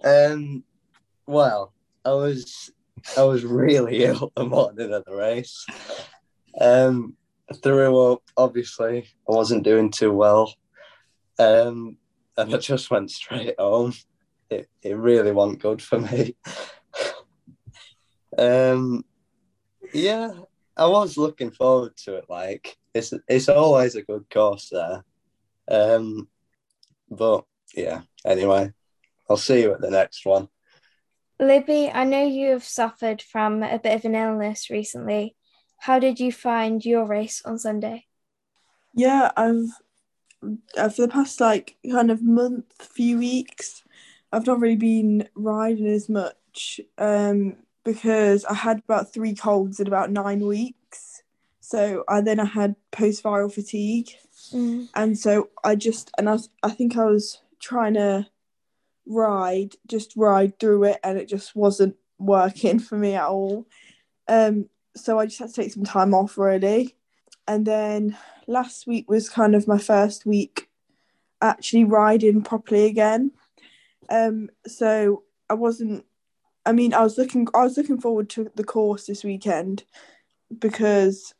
[0.02, 0.64] Um,
[1.24, 1.72] well,
[2.04, 2.72] I was
[3.16, 5.66] I was really ill the morning of the race.
[6.60, 7.16] Um,
[7.62, 8.22] threw up.
[8.36, 10.54] Obviously, I wasn't doing too well.
[11.38, 11.96] Um,
[12.36, 13.94] and I just went straight home.
[14.50, 16.36] It it really wasn't good for me.
[18.38, 19.04] um,
[19.92, 20.32] yeah,
[20.76, 22.26] I was looking forward to it.
[22.28, 25.04] Like it's it's always a good course there.
[25.68, 26.28] Um,
[27.10, 28.02] but yeah.
[28.24, 28.72] Anyway,
[29.28, 30.48] I'll see you at the next one.
[31.42, 35.34] Libby, I know you have suffered from a bit of an illness recently.
[35.78, 38.06] How did you find your race on Sunday?
[38.94, 39.70] Yeah, I've
[40.76, 43.82] uh, for the past like kind of month, few weeks,
[44.32, 49.86] I've not really been riding as much um, because I had about three colds in
[49.88, 51.22] about nine weeks.
[51.60, 54.10] So I then I had post viral fatigue,
[54.52, 54.88] Mm.
[54.94, 58.26] and so I just and I was, I think I was trying to
[59.06, 63.66] ride, just ride through it, and it just wasn't working for me at all.
[64.28, 66.96] Um, so I just had to take some time off really,
[67.48, 70.68] and then last week was kind of my first week
[71.40, 73.32] actually riding properly again.
[74.08, 76.04] Um, so I wasn't.
[76.64, 77.48] I mean, I was looking.
[77.54, 79.84] I was looking forward to the course this weekend
[80.58, 81.34] because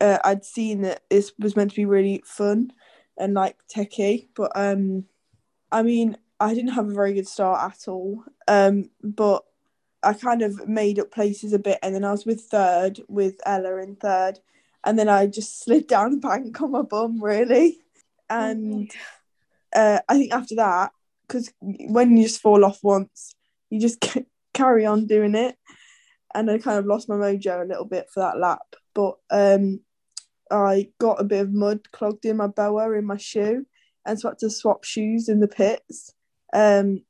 [0.00, 2.72] uh, I'd seen that this was meant to be really fun
[3.16, 5.04] and like techie, but um,
[5.72, 8.24] I mean, I didn't have a very good start at all.
[8.46, 9.44] Um, but
[10.02, 13.36] I kind of made up places a bit, and then I was with third with
[13.44, 14.38] Ella in third,
[14.84, 17.78] and then I just slid down the bank on my bum really,
[18.30, 18.90] and
[19.74, 20.92] uh, I think after that,
[21.26, 23.34] because when you just fall off once,
[23.70, 25.56] you just c- carry on doing it,
[26.34, 29.80] and I kind of lost my mojo a little bit for that lap, but um,
[30.50, 33.66] I got a bit of mud clogged in my boa in my shoe,
[34.06, 36.14] and so I had to swap shoes in the pits.
[36.52, 37.02] Um,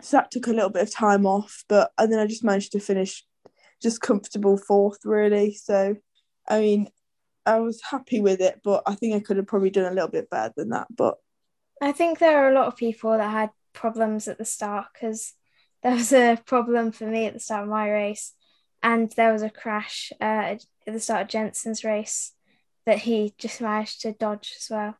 [0.00, 2.72] so that took a little bit of time off, but and then I just managed
[2.72, 3.24] to finish
[3.82, 5.54] just comfortable fourth, really.
[5.54, 5.96] So,
[6.48, 6.88] I mean,
[7.44, 10.08] I was happy with it, but I think I could have probably done a little
[10.08, 10.88] bit better than that.
[10.94, 11.16] But
[11.80, 15.34] I think there are a lot of people that had problems at the start because
[15.82, 18.32] there was a problem for me at the start of my race,
[18.82, 20.24] and there was a crash uh,
[20.56, 22.32] at the start of Jensen's race
[22.84, 24.96] that he just managed to dodge as well.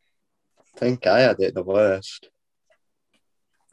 [0.59, 2.29] I think I had it the worst.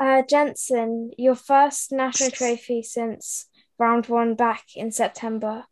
[0.03, 3.45] Uh, Jensen, your first national trophy since
[3.79, 5.63] round one back in September.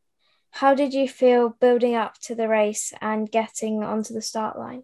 [0.52, 4.84] How did you feel building up to the race and getting onto the start line?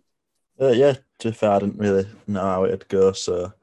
[0.59, 3.13] Uh, yeah, to be fair, I didn't really know how it'd go.
[3.13, 3.53] So,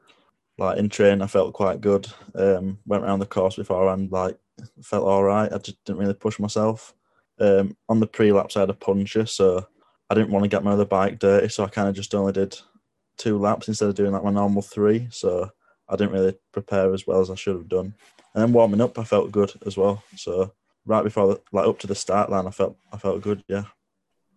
[0.57, 2.09] like in training, I felt quite good.
[2.35, 4.38] Um, went around the course before and like
[4.83, 5.53] felt all right.
[5.53, 6.94] I just didn't really push myself.
[7.38, 9.66] Um, on the pre laps, I had a puncher, so
[10.09, 11.49] I didn't want to get my other bike dirty.
[11.51, 12.59] So I kind of just only did
[13.18, 15.09] two laps instead of doing like my normal three.
[15.11, 15.51] So
[15.88, 17.94] I didn't really prepare as well as I should have done.
[18.35, 20.03] And then warming up, I felt good as well.
[20.16, 20.53] So
[20.87, 23.44] right before, the, like up to the start line, I felt I felt good.
[23.49, 23.64] Yeah.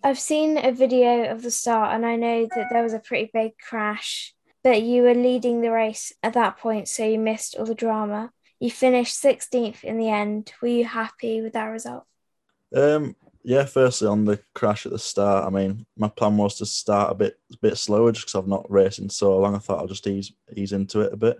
[0.04, 3.32] I've seen a video of the start, and I know that there was a pretty
[3.34, 4.34] big crash,
[4.64, 8.32] but you were leading the race at that point, so you missed all the drama.
[8.60, 10.54] You finished 16th in the end.
[10.62, 12.06] Were you happy with that result?
[12.76, 13.16] Um,
[13.48, 17.12] yeah, firstly on the crash at the start, I mean, my plan was to start
[17.12, 19.56] a bit a bit slower just because I've not racing so long.
[19.56, 21.40] I thought I'll just ease ease into it a bit.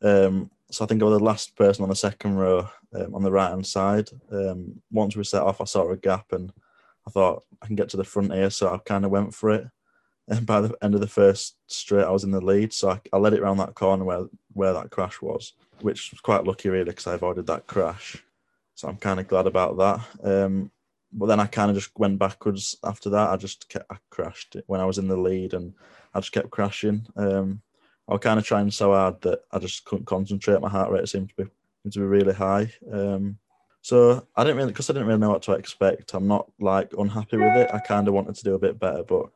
[0.00, 3.24] Um, so I think I was the last person on the second row um, on
[3.24, 4.08] the right hand side.
[4.30, 6.52] Um, once we set off, I saw a gap and
[7.08, 9.50] I thought I can get to the front here, so I kind of went for
[9.50, 9.66] it.
[10.28, 13.00] And by the end of the first straight, I was in the lead, so I,
[13.12, 16.68] I led it around that corner where where that crash was, which was quite lucky
[16.68, 18.22] really because I avoided that crash.
[18.76, 20.44] So I'm kind of glad about that.
[20.44, 20.70] Um,
[21.12, 23.30] but then I kind of just went backwards after that.
[23.30, 25.74] I just kept, I crashed when I was in the lead, and
[26.14, 27.06] I just kept crashing.
[27.16, 27.62] Um,
[28.08, 30.60] I was kind of trying so hard that I just couldn't concentrate.
[30.60, 31.50] My heart rate seemed to be
[31.82, 32.72] seemed to be really high.
[32.90, 33.38] Um,
[33.82, 36.14] so I didn't really because I didn't really know what to expect.
[36.14, 37.70] I'm not like unhappy with it.
[37.72, 39.26] I kind of wanted to do a bit better, but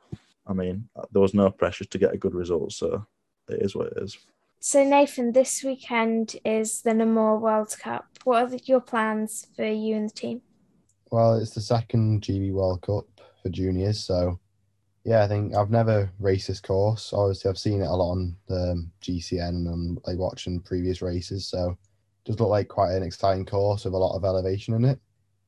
[0.46, 3.06] I mean there was no pressure to get a good result, so
[3.48, 4.18] it is what it is.
[4.64, 8.06] So, Nathan, this weekend is the Namur World Cup.
[8.22, 10.42] What are your plans for you and the team?
[11.12, 13.04] Well, it's the second GB World Cup
[13.42, 14.40] for juniors, so
[15.04, 17.12] yeah, I think I've never raced this course.
[17.12, 21.46] Obviously, I've seen it a lot on the um, GCN and like watching previous races,
[21.46, 21.76] so it
[22.24, 24.98] does look like quite an exciting course with a lot of elevation in it.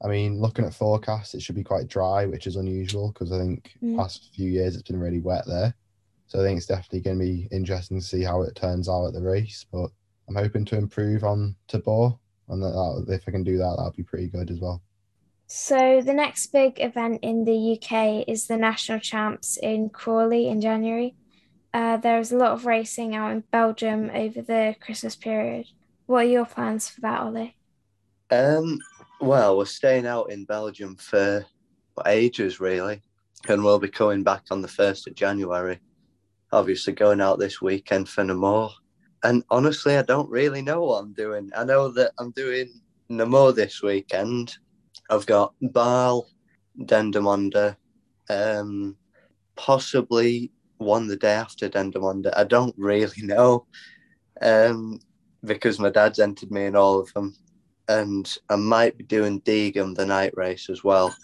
[0.04, 3.38] I mean, looking at forecasts, it should be quite dry, which is unusual because I
[3.38, 3.96] think Mm.
[3.96, 5.74] past few years it's been really wet there.
[6.26, 9.06] So I think it's definitely going to be interesting to see how it turns out
[9.06, 9.64] at the race.
[9.72, 9.90] But
[10.28, 12.12] I'm hoping to improve on Tabor,
[12.48, 14.82] and that, that if I can do that, that'll be pretty good as well.
[15.56, 20.60] So, the next big event in the UK is the National Champs in Crawley in
[20.60, 21.14] January.
[21.72, 25.66] uh, there is a lot of racing out in Belgium over the Christmas period.
[26.06, 27.56] What are your plans for that, Ollie?
[28.32, 28.80] Um,
[29.20, 31.46] well, we're staying out in Belgium for
[32.04, 33.00] ages, really,
[33.46, 35.78] and we'll be coming back on the 1st of January.
[36.50, 38.70] Obviously, going out this weekend for Namur.
[39.22, 41.52] And honestly, I don't really know what I'm doing.
[41.56, 44.58] I know that I'm doing Namur this weekend.
[45.10, 46.28] I've got Basle,
[46.78, 47.76] Dendermonde,
[48.28, 48.96] um,
[49.56, 52.32] possibly one the day after Dendermonde.
[52.36, 53.66] I don't really know
[54.40, 55.00] um,
[55.44, 57.34] because my dad's entered me in all of them.
[57.86, 61.14] And I might be doing Diegem the night race as well,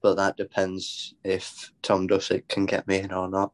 [0.00, 3.52] but that depends if Tom Dussick can get me in or not.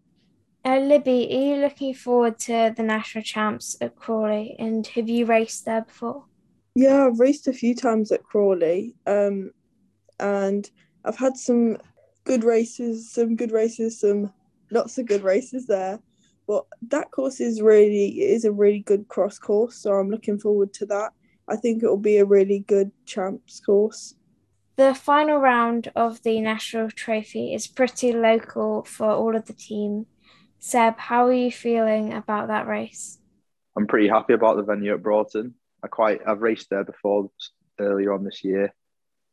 [0.62, 4.56] Uh, Libby, are you looking forward to the national champs at Crawley?
[4.58, 6.24] And have you raced there before?
[6.74, 9.52] Yeah, I've raced a few times at Crawley, um,
[10.20, 10.70] and
[11.04, 11.78] I've had some
[12.24, 14.32] good races, some good races, some
[14.70, 15.98] not so good races there.
[16.46, 20.72] But that course is really is a really good cross course, so I'm looking forward
[20.74, 21.12] to that.
[21.48, 24.14] I think it will be a really good champs course.
[24.76, 30.06] The final round of the national trophy is pretty local for all of the team.
[30.58, 33.18] Seb, how are you feeling about that race?
[33.76, 35.54] I'm pretty happy about the venue at Broughton.
[35.82, 37.30] I quite I've raced there before
[37.78, 38.74] earlier on this year,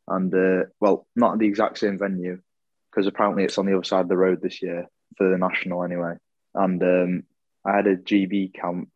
[0.08, 2.40] and uh, well, not the exact same venue
[2.90, 5.84] because apparently it's on the other side of the road this year for the national
[5.84, 6.14] anyway.
[6.54, 7.22] And um,
[7.64, 8.88] I had a GB camp,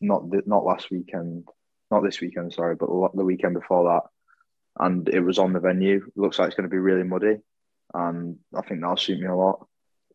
[0.00, 1.48] not the, not last weekend,
[1.90, 5.96] not this weekend, sorry, but the weekend before that, and it was on the venue.
[6.06, 7.38] It looks like it's going to be really muddy,
[7.94, 9.66] and I think that'll suit me a lot.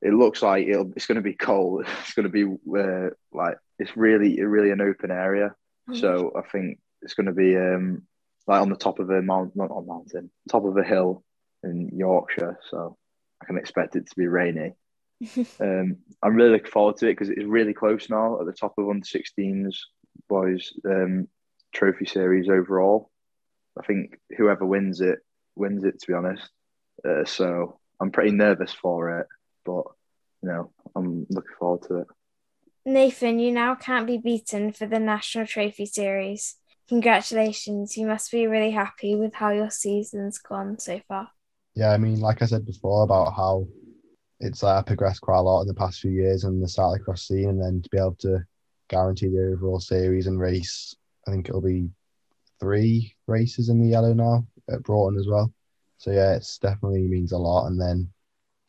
[0.02, 1.86] It looks like it'll, it's going to be cold.
[2.02, 5.56] It's going to be uh, like it's really really an open area,
[5.90, 6.00] mm-hmm.
[6.00, 8.04] so I think it's going to be um,
[8.48, 11.24] like on the top of a mountain, not on mountain, top of a hill
[11.64, 12.60] in Yorkshire.
[12.70, 12.98] So
[13.42, 14.74] I can expect it to be rainy.
[15.60, 18.74] um, I'm really looking forward to it because it's really close now at the top
[18.78, 19.76] of under 16s
[20.28, 21.28] boys um,
[21.74, 23.12] trophy series overall.
[23.80, 25.20] I think whoever wins it
[25.56, 26.00] wins it.
[26.00, 26.50] To be honest,
[27.08, 29.28] uh, so I'm pretty nervous for it,
[29.66, 29.84] but
[30.42, 32.08] you know I'm looking forward to it.
[32.86, 36.56] Nathan, you now can't be beaten for the National Trophy Series.
[36.88, 37.98] Congratulations!
[37.98, 41.30] You must be really happy with how your season's gone so far.
[41.76, 43.68] Yeah, I mean, like I said before about how
[44.40, 47.50] it's uh, progressed quite a lot in the past few years in the cyclocross scene,
[47.50, 48.46] and then to be able to
[48.88, 50.96] guarantee the overall series and race,
[51.28, 51.90] I think it'll be
[52.60, 55.52] three races in the yellow now at Broughton as well.
[55.98, 57.68] So yeah, it's definitely means a lot.
[57.68, 58.10] And then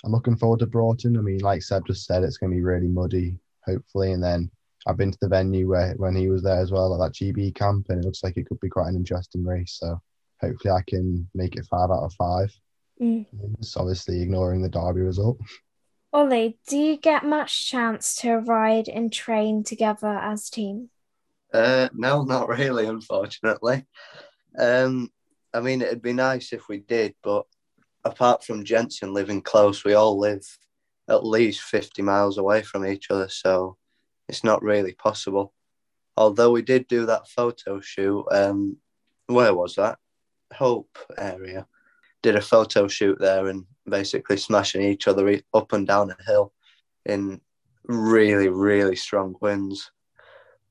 [0.05, 1.17] I'm looking forward to Broughton.
[1.17, 4.13] I mean, like Seb just said, it's going to be really muddy, hopefully.
[4.13, 4.51] And then
[4.87, 7.55] I've been to the venue where when he was there as well at that GB
[7.55, 9.79] camp, and it looks like it could be quite an interesting race.
[9.81, 10.01] So
[10.41, 12.53] hopefully I can make it five out of five.
[13.01, 13.27] Mm.
[13.59, 15.39] It's obviously ignoring the Derby result.
[16.13, 20.91] Ollie, do you get much chance to ride and train together as team?
[21.53, 23.85] Uh, no, not really, unfortunately.
[24.59, 25.11] Um,
[25.53, 27.45] I mean, it'd be nice if we did, but
[28.05, 30.47] apart from Jensen living close, we all live
[31.09, 33.77] at least 50 miles away from each other, so
[34.29, 35.53] it's not really possible.
[36.17, 38.79] Although we did do that photo shoot, um,
[39.27, 39.99] where was that?
[40.53, 41.67] Hope area
[42.23, 46.53] did a photo shoot there and basically smashing each other up and down a hill
[47.05, 47.41] in
[47.85, 49.91] really, really strong winds.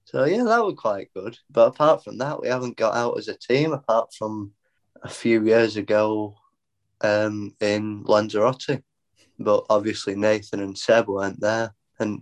[0.04, 1.38] So yeah, that was quite good.
[1.50, 4.52] But apart from that, we haven't got out as a team apart from
[5.02, 6.36] a few years ago
[7.02, 8.84] um, in Lanzarote.
[9.40, 11.74] But obviously Nathan and Seb weren't there.
[12.00, 12.22] And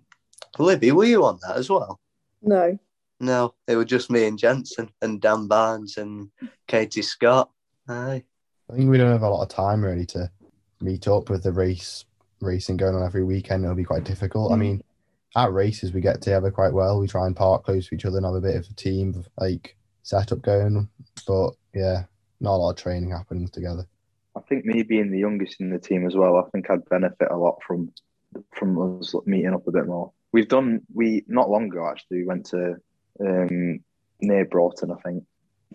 [0.59, 1.99] Libby, were you on that as well?
[2.41, 2.77] No.
[3.19, 6.29] No, it was just me and Jensen and Dan Barnes and
[6.67, 7.49] Katie Scott.
[7.87, 8.23] Aye.
[8.69, 10.29] I think we don't have a lot of time really to
[10.81, 12.05] meet up with the race
[12.41, 13.63] racing going on every weekend.
[13.63, 14.51] It'll be quite difficult.
[14.51, 14.53] Mm.
[14.53, 14.83] I mean,
[15.35, 16.99] at races we get together quite well.
[16.99, 19.23] We try and park close to each other and have a bit of a team
[19.39, 20.89] like setup going.
[21.27, 22.03] But yeah,
[22.39, 23.87] not a lot of training happening together.
[24.35, 27.31] I think me being the youngest in the team as well, I think I'd benefit
[27.31, 27.91] a lot from
[28.51, 30.11] from us meeting up a bit more.
[30.33, 32.75] We've done we not long ago actually we went to
[33.19, 33.79] um,
[34.19, 35.23] near Broughton, I think,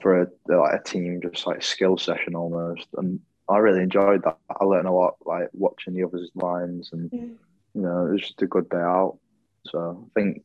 [0.03, 4.37] for a like a team just like skill session almost, and I really enjoyed that.
[4.61, 7.35] I learned a lot like watching the others' lines, and mm.
[7.75, 9.19] you know it was just a good day out.
[9.67, 10.45] So I think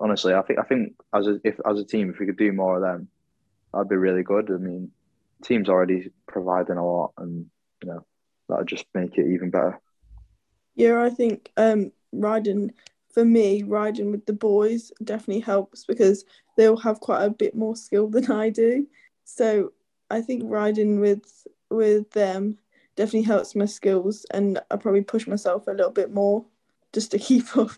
[0.00, 2.52] honestly, I think I think as a, if as a team, if we could do
[2.52, 3.08] more of them,
[3.72, 4.50] that'd be really good.
[4.50, 4.90] I mean,
[5.42, 7.46] teams already providing a lot, and
[7.82, 8.04] you know
[8.48, 9.80] that'd just make it even better.
[10.74, 12.72] Yeah, I think um, riding
[13.18, 16.24] for me, riding with the boys definitely helps because
[16.56, 18.86] they'll have quite a bit more skill than I do.
[19.24, 19.72] So
[20.08, 22.58] I think riding with with them
[22.94, 26.44] definitely helps my skills and I probably push myself a little bit more
[26.92, 27.72] just to keep up.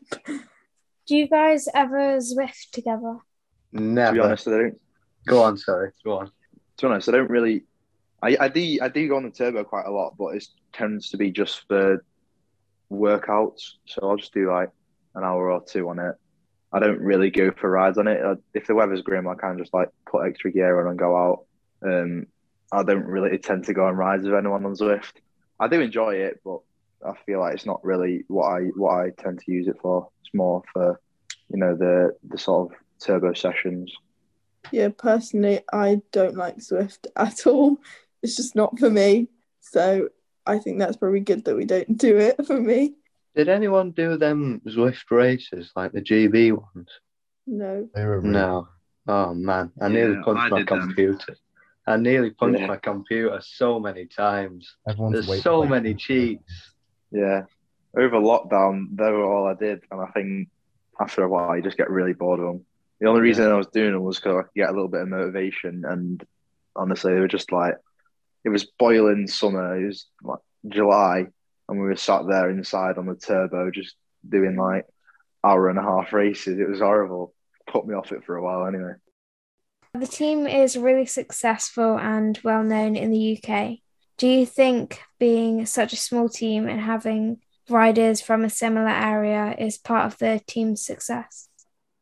[1.06, 3.16] Do you guys ever Zwift together?
[3.72, 4.10] Never.
[4.10, 4.80] To be honest, I don't.
[5.26, 5.92] Go on, sorry.
[6.04, 6.26] Go on.
[6.26, 6.32] To
[6.82, 7.64] be honest, I don't really.
[8.22, 11.08] I, I do I do go on the turbo quite a lot, but it tends
[11.08, 12.04] to be just for
[12.92, 13.76] workouts.
[13.86, 14.68] So I'll just do like
[15.14, 16.14] an hour or two on it.
[16.72, 18.20] I don't really go for rides on it.
[18.54, 21.44] If the weather's grim, I of just like put extra gear on and go out.
[21.82, 22.26] Um,
[22.72, 25.14] I don't really tend to go on rides with anyone on Zwift.
[25.58, 26.60] I do enjoy it, but
[27.04, 30.08] I feel like it's not really what I what I tend to use it for.
[30.22, 31.00] It's more for
[31.48, 33.92] you know the the sort of turbo sessions.
[34.70, 37.78] Yeah, personally, I don't like Zwift at all.
[38.22, 39.28] It's just not for me.
[39.60, 40.08] So
[40.46, 42.94] I think that's probably good that we don't do it for me.
[43.34, 46.88] Did anyone do them Zwift races like the GB ones?
[47.46, 47.88] No.
[47.94, 48.68] They were really- No.
[49.06, 50.80] Oh man, I nearly Yeah, punched I my did them.
[50.80, 51.36] computer.
[51.86, 52.66] I nearly punched Yeah.
[52.66, 54.76] my computer so many times.
[54.86, 56.74] Everyone's There's so many cheats.
[57.10, 57.46] Yeah,
[57.96, 60.48] over lockdown, they were all I did, and I think
[61.00, 62.66] after a while, you just get really bored of them.
[63.00, 65.00] The only reason I was doing them was because I could get a little bit
[65.00, 66.22] of motivation, and
[66.76, 67.74] honestly, they were just like
[68.44, 69.76] it was boiling summer.
[69.82, 71.26] It was like July,
[71.70, 73.94] and we were sat there inside on the turbo, just
[74.28, 74.86] doing like
[75.44, 76.58] hour and a half races.
[76.58, 77.32] It was horrible.
[77.68, 78.94] Put me off it for a while, anyway.
[79.94, 83.78] The team is really successful and well known in the UK.
[84.18, 89.54] Do you think being such a small team and having riders from a similar area
[89.56, 91.48] is part of the team's success?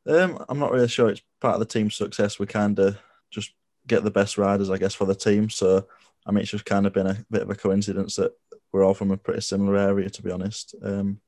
[0.09, 2.39] Um, I'm not really sure it's part of the team's success.
[2.39, 2.99] We kind of
[3.31, 3.53] just
[3.87, 5.51] get the best riders, I guess, for the team.
[5.51, 5.87] So,
[6.27, 8.33] I mean, it's just kind of been a bit of a coincidence that
[8.73, 10.75] we're all from a pretty similar area, to be honest.
[10.83, 11.21] Um,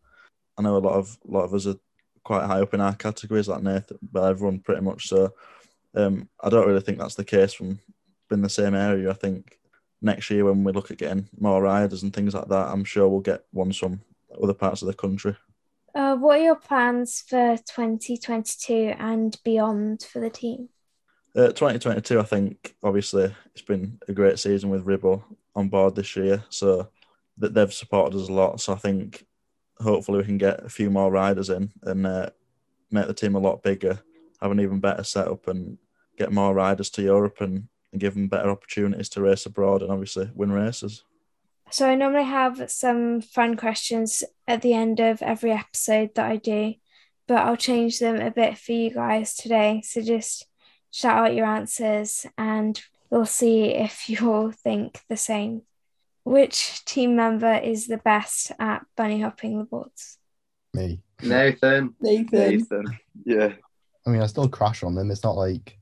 [0.59, 1.77] I know a lot of a lot of us are
[2.23, 5.09] quite high up in our categories, like Nathan, but everyone pretty much.
[5.09, 5.33] So,
[5.95, 7.79] um, I don't really think that's the case from
[8.29, 9.11] being the same area.
[9.11, 9.59] I think
[10.03, 13.09] next year when we look at getting more riders and things like that, I'm sure
[13.09, 14.01] we'll get ones from
[14.43, 15.37] other parts of the country.
[15.95, 20.69] Uh, what are your plans for 2022 and beyond for the team?
[21.35, 25.25] Uh, 2022, I think obviously it's been a great season with Ribble
[25.55, 26.89] on board this year, so
[27.41, 28.61] that they've supported us a lot.
[28.61, 29.27] So I think
[29.79, 32.31] hopefully we can get a few more riders in and uh,
[32.91, 34.01] make the team a lot bigger,
[34.41, 35.79] have an even better setup, and
[36.17, 39.91] get more riders to Europe and, and give them better opportunities to race abroad and
[39.91, 41.05] obviously win races.
[41.73, 46.37] So, I normally have some fun questions at the end of every episode that I
[46.37, 46.75] do,
[47.29, 49.83] but I'll change them a bit for you guys today.
[49.85, 50.47] So, just
[50.91, 55.63] shout out your answers and we'll see if you all think the same.
[56.25, 60.19] Which team member is the best at bunny hopping the boards?
[60.75, 61.03] Me.
[61.23, 62.39] Nathan, Nathan.
[62.39, 63.53] Nathan, yeah,
[64.07, 65.11] I mean, I still crash on them.
[65.11, 65.79] It's not like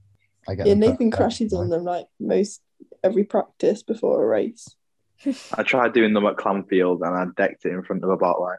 [0.48, 2.62] I get Yeah, Nathan perfect, crashes on them like most
[3.02, 4.74] every practice before a race.
[5.54, 8.58] I tried doing them at Clanfield and I decked it in front of about like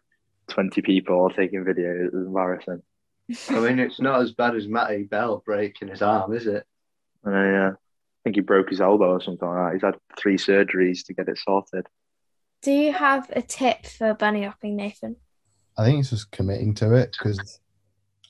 [0.50, 2.08] 20 people all taking videos.
[2.08, 2.82] It was embarrassing.
[3.50, 6.66] I mean, it's not as bad as Matty Bell breaking his arm, is it?
[7.24, 7.74] And I, uh, I
[8.24, 9.74] think he broke his elbow or something like that.
[9.74, 11.88] He's had three surgeries to get it sorted.
[12.62, 15.16] Do you have a tip for bunny hopping, Nathan?
[15.78, 17.60] I think it's just committing to it because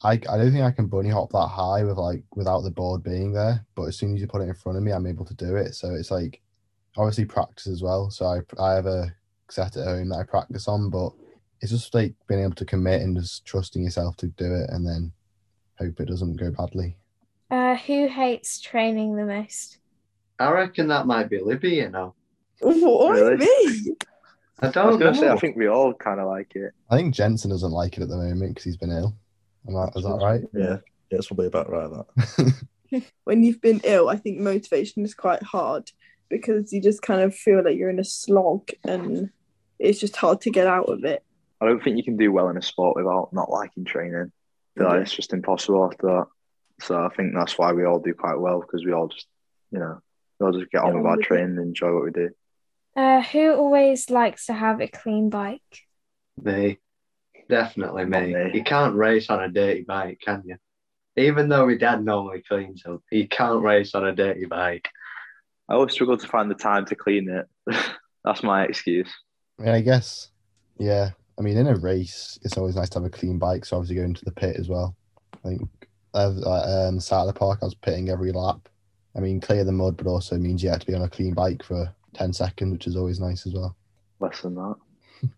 [0.03, 3.03] I, I don't think I can bunny hop that high with like without the board
[3.03, 3.65] being there.
[3.75, 5.55] But as soon as you put it in front of me, I'm able to do
[5.55, 5.73] it.
[5.73, 6.41] So it's like
[6.95, 8.11] obviously practice as well.
[8.11, 9.13] So I I have a
[9.49, 11.11] set at home that I practice on, but
[11.61, 14.85] it's just like being able to commit and just trusting yourself to do it, and
[14.85, 15.11] then
[15.79, 16.97] hope it doesn't go badly.
[17.51, 19.77] Uh, who hates training the most?
[20.39, 22.13] I reckon that might be Libby, you know.
[22.61, 23.11] What?
[23.13, 23.37] Really?
[23.37, 23.95] Me?
[24.61, 25.29] I I was don't going to say.
[25.29, 26.73] I think we all kind of like it.
[26.89, 29.15] I think Jensen doesn't like it at the moment because he's been ill.
[29.67, 30.41] Am I, is that right?
[30.53, 30.77] Yeah,
[31.11, 32.53] yeah, it's probably about right that.
[33.23, 35.91] When you've been ill, I think motivation is quite hard
[36.27, 39.29] because you just kind of feel like you're in a slog and
[39.77, 41.23] it's just hard to get out of it.
[41.61, 44.31] I don't think you can do well in a sport without not liking training.
[44.75, 45.01] I feel like Yeah.
[45.01, 46.25] it's just impossible after that.
[46.81, 49.27] So I think that's why we all do quite well because we all just,
[49.71, 49.99] you know,
[50.39, 52.29] we all just get on Get with our with training and enjoy what we do.
[52.95, 55.61] Uh, who always likes to have a clean bike?
[56.41, 56.79] Me.
[57.49, 58.33] Definitely me.
[58.33, 58.51] Me.
[58.53, 60.57] You can't race on a dirty bike, can you?
[61.15, 64.87] Even though my dad normally cleans them, you can't race on a dirty bike.
[65.67, 67.47] I always struggle to find the time to clean it.
[68.23, 69.11] that's my excuse.
[69.59, 70.29] I I guess,
[70.77, 71.11] yeah.
[71.37, 73.65] I mean, in a race, it's always nice to have a clean bike.
[73.65, 74.95] So obviously going to the pit as well.
[75.33, 75.69] I think
[76.13, 78.67] uh, um, the start of the park, I was pitting every lap.
[79.15, 81.33] I mean, clear the mud, but also means you have to be on a clean
[81.33, 83.75] bike for ten seconds, which is always nice as well.
[84.19, 84.75] Less than that.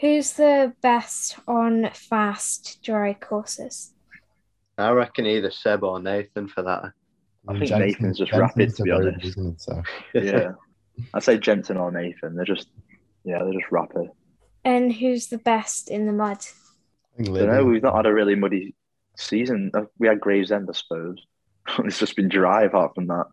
[0.00, 3.92] Who's the best on fast dry courses?
[4.78, 6.92] I reckon either Seb or Nathan for that.
[7.48, 9.26] I mean, think Jensen- Nathan's just Jensen's rapid, to be the road, honest.
[9.26, 9.60] isn't it?
[9.60, 9.82] So
[10.14, 10.52] Yeah.
[11.14, 12.34] I'd say Jensen or Nathan.
[12.36, 12.68] They're just,
[13.24, 14.10] yeah, they're just rapid.
[14.64, 16.38] And who's the best in the mud?
[16.38, 17.64] I think I don't know.
[17.64, 18.74] We've not had a really muddy
[19.16, 19.70] season.
[19.74, 21.18] Uh, We had Gravesend, I suppose.
[21.80, 23.26] it's just been dry apart from that.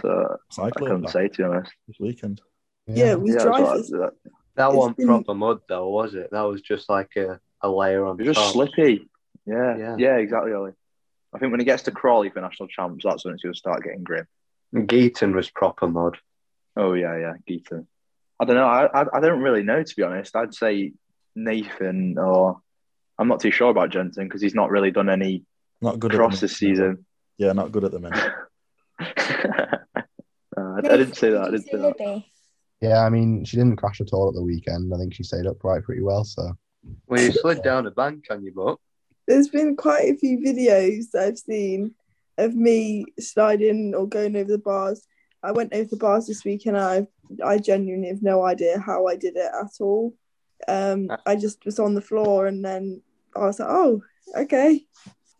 [0.00, 1.72] So I Cycling couldn't back say to be honest.
[1.86, 2.40] this weekend.
[2.86, 3.60] Yeah, it was Yeah, dry.
[3.60, 4.14] that's for-
[4.56, 6.30] That one been- proper mud though, was it?
[6.30, 8.52] That was just like a, a layer on it was just top.
[8.54, 9.08] slippy.
[9.46, 9.96] Yeah, Yeah.
[9.98, 10.72] yeah, exactly, Ollie.
[11.34, 13.58] I think when it gets to Crawley for national champs, that's when it's going to
[13.58, 14.26] start getting grim.
[14.74, 16.16] Geaton was proper mud.
[16.76, 17.84] Oh yeah, yeah, Geeta.
[18.40, 18.66] I don't know.
[18.66, 20.36] I, I I don't really know to be honest.
[20.36, 20.92] I'd say
[21.34, 22.60] Nathan or
[23.18, 25.44] I'm not too sure about Jensen because he's not really done any
[25.80, 27.04] Not good cross at the this season.
[27.36, 28.32] Yeah, not good at the minute.
[30.56, 31.42] Uh, I, I didn't say that.
[31.42, 32.24] I didn't say that.
[32.80, 34.92] Yeah, I mean, she didn't crash at all at the weekend.
[34.92, 36.24] I think she stayed upright pretty well.
[36.24, 36.52] So
[37.06, 38.78] Well, you slid down a bank on your butt.
[39.28, 41.94] There's been quite a few videos that I've seen
[42.38, 45.06] of me sliding or going over the bars.
[45.42, 47.06] I went over the bars this week and I
[47.44, 50.14] I genuinely have no idea how I did it at all.
[50.66, 53.02] Um, I just was on the floor and then
[53.42, 54.02] I was like, oh,
[54.36, 54.84] okay.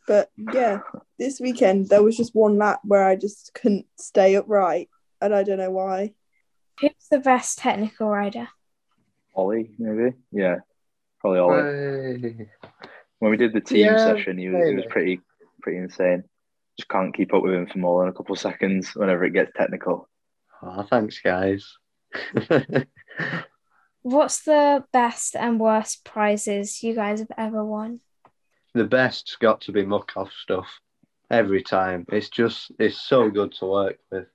[0.06, 0.80] But yeah,
[1.18, 4.88] this weekend there was just one lap where I just couldn't stay upright
[5.20, 6.14] and I don't know why.
[6.80, 8.48] Who's the best technical rider?
[9.34, 10.16] Ollie, maybe.
[10.32, 10.56] Yeah,
[11.20, 11.62] probably Ollie.
[11.62, 12.48] Hey.
[13.18, 15.20] when we did the team Yeah, session, he was, he was pretty
[15.60, 16.24] pretty insane.
[16.78, 19.32] Just can't keep up with him for more than a couple of seconds whenever it
[19.32, 20.08] gets technical.
[20.62, 21.76] Oh, thanks, guys.
[24.02, 28.00] What's the best and worst prizes you guys have ever won?
[28.74, 30.66] the best's got to be Muc-Off stuff
[31.30, 32.06] every time.
[32.10, 34.26] It's just it's so good to work with.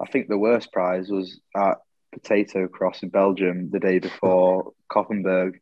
[0.00, 1.78] I think the worst prize was at
[2.12, 5.60] Potato Cross in Belgium the day before Koppenberg,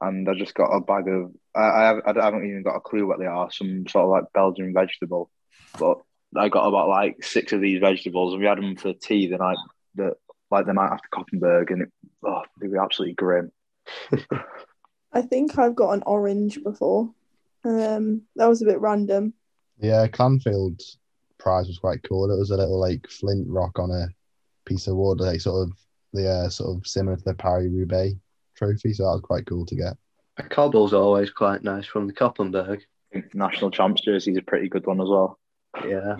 [0.00, 1.32] and I just got a bag of.
[1.54, 3.50] I, I, have, I haven't even got a clue what they are.
[3.50, 5.30] Some sort of like Belgian vegetable,
[5.78, 5.98] but
[6.36, 9.38] I got about like six of these vegetables, and we had them for tea the
[9.38, 9.56] night
[9.96, 10.14] that
[10.50, 11.92] like the night after Koppenberg, and it,
[12.24, 13.52] oh, they were absolutely grim.
[15.12, 17.10] I think I've got an orange before.
[17.64, 19.34] Um, that was a bit random.
[19.80, 20.98] yeah, Clanfield's
[21.38, 22.30] prize was quite cool.
[22.30, 24.08] It was a little like flint rock on a
[24.64, 25.76] piece of wood, like sort of
[26.12, 28.14] the uh, sort of similar to the Paris Roubaix
[28.54, 28.92] trophy.
[28.92, 29.94] So that was quite cool to get.
[30.36, 32.82] A cobble's always quite nice from the Koppenberg.
[33.34, 35.38] National champs jersey is a pretty good one as well.
[35.86, 36.16] Yeah.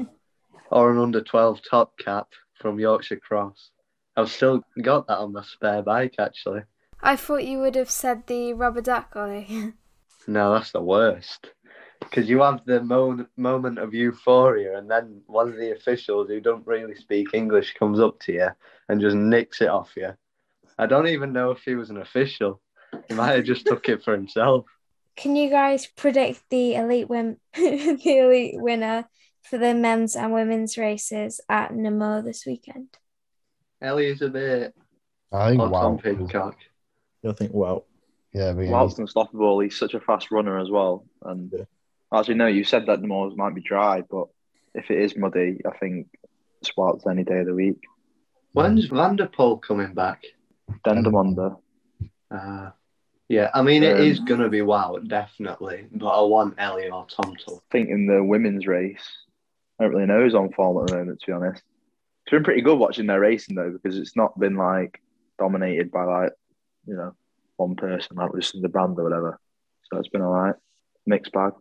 [0.71, 2.29] or an under 12 top cap
[2.61, 3.71] from Yorkshire Cross.
[4.17, 6.63] I've still got that on my spare bike actually.
[7.03, 9.75] I thought you would have said the rubber duck, Ollie.
[10.27, 11.51] No, that's the worst.
[11.99, 16.41] Because you have the mo- moment of euphoria, and then one of the officials who
[16.41, 18.49] don't really speak English comes up to you
[18.89, 20.11] and just nicks it off you.
[20.79, 22.61] I don't even know if he was an official.
[23.09, 24.67] He might have just took it for himself.
[25.17, 29.09] Can you guys predict the elite win the elite winner
[29.43, 32.89] for the men's and women's races at Namur this weekend?
[33.83, 34.75] Ellie's a bit
[35.33, 36.57] I think or Wout, Tom Pidcock.
[37.27, 37.85] I think Wout.
[38.33, 39.61] yeah, but yeah, Wout's unstoppable.
[39.61, 41.05] He's such a fast runner as well.
[41.23, 41.65] And Yeah.
[42.13, 44.29] actually, no, you said that the moors might be dry, but
[44.75, 46.09] if it is muddy, I think
[46.63, 47.83] Swart's any day of the week.
[48.53, 50.25] When's Van der Poel coming back?
[50.85, 51.57] Dendermonde.
[52.31, 52.71] Uh,
[53.29, 55.87] yeah, I mean, it Um, is going to be Wout, definitely.
[55.93, 57.53] But I want Ellie or Tom to.
[57.57, 59.07] I think in the women's race,
[59.79, 61.63] I don't really know who's on form at the moment, to be honest.
[62.31, 65.01] It's been pretty good watching their racing though, because it's not been like
[65.37, 66.31] dominated by like,
[66.87, 67.13] you know,
[67.57, 69.41] one person like Lucinda Brand or whatever.
[69.91, 70.55] So it's been all right.
[71.07, 71.55] Mixed bag.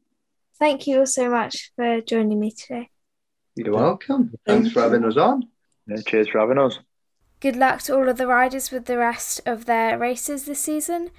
[0.60, 2.92] Thank you all so much for joining me today.
[3.56, 4.32] You're welcome.
[4.46, 5.48] Thanks for having us on.
[5.88, 6.78] Yeah, cheers for having us.
[7.40, 11.10] Good luck to all of the riders with the rest of their races this season.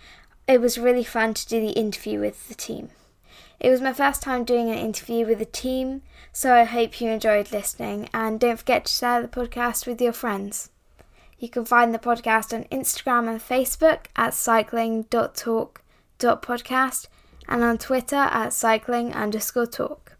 [0.46, 2.90] It was really fun to do the interview with the team.
[3.60, 6.00] It was my first time doing an interview with a team,
[6.32, 10.14] so I hope you enjoyed listening and don't forget to share the podcast with your
[10.14, 10.70] friends.
[11.38, 17.08] You can find the podcast on Instagram and Facebook at cycling.talk.podcast
[17.48, 20.16] and on Twitter at cycling underscore talk.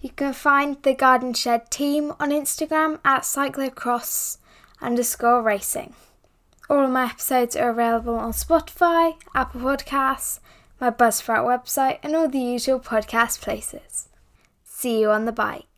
[0.00, 4.38] You can find the Garden Shed team on Instagram at cyclocross
[4.80, 5.94] underscore racing.
[6.68, 10.40] All of my episodes are available on Spotify, Apple Podcasts,
[10.80, 14.08] my Buzzsprout website, and all the usual podcast places.
[14.64, 15.73] See you on the bike.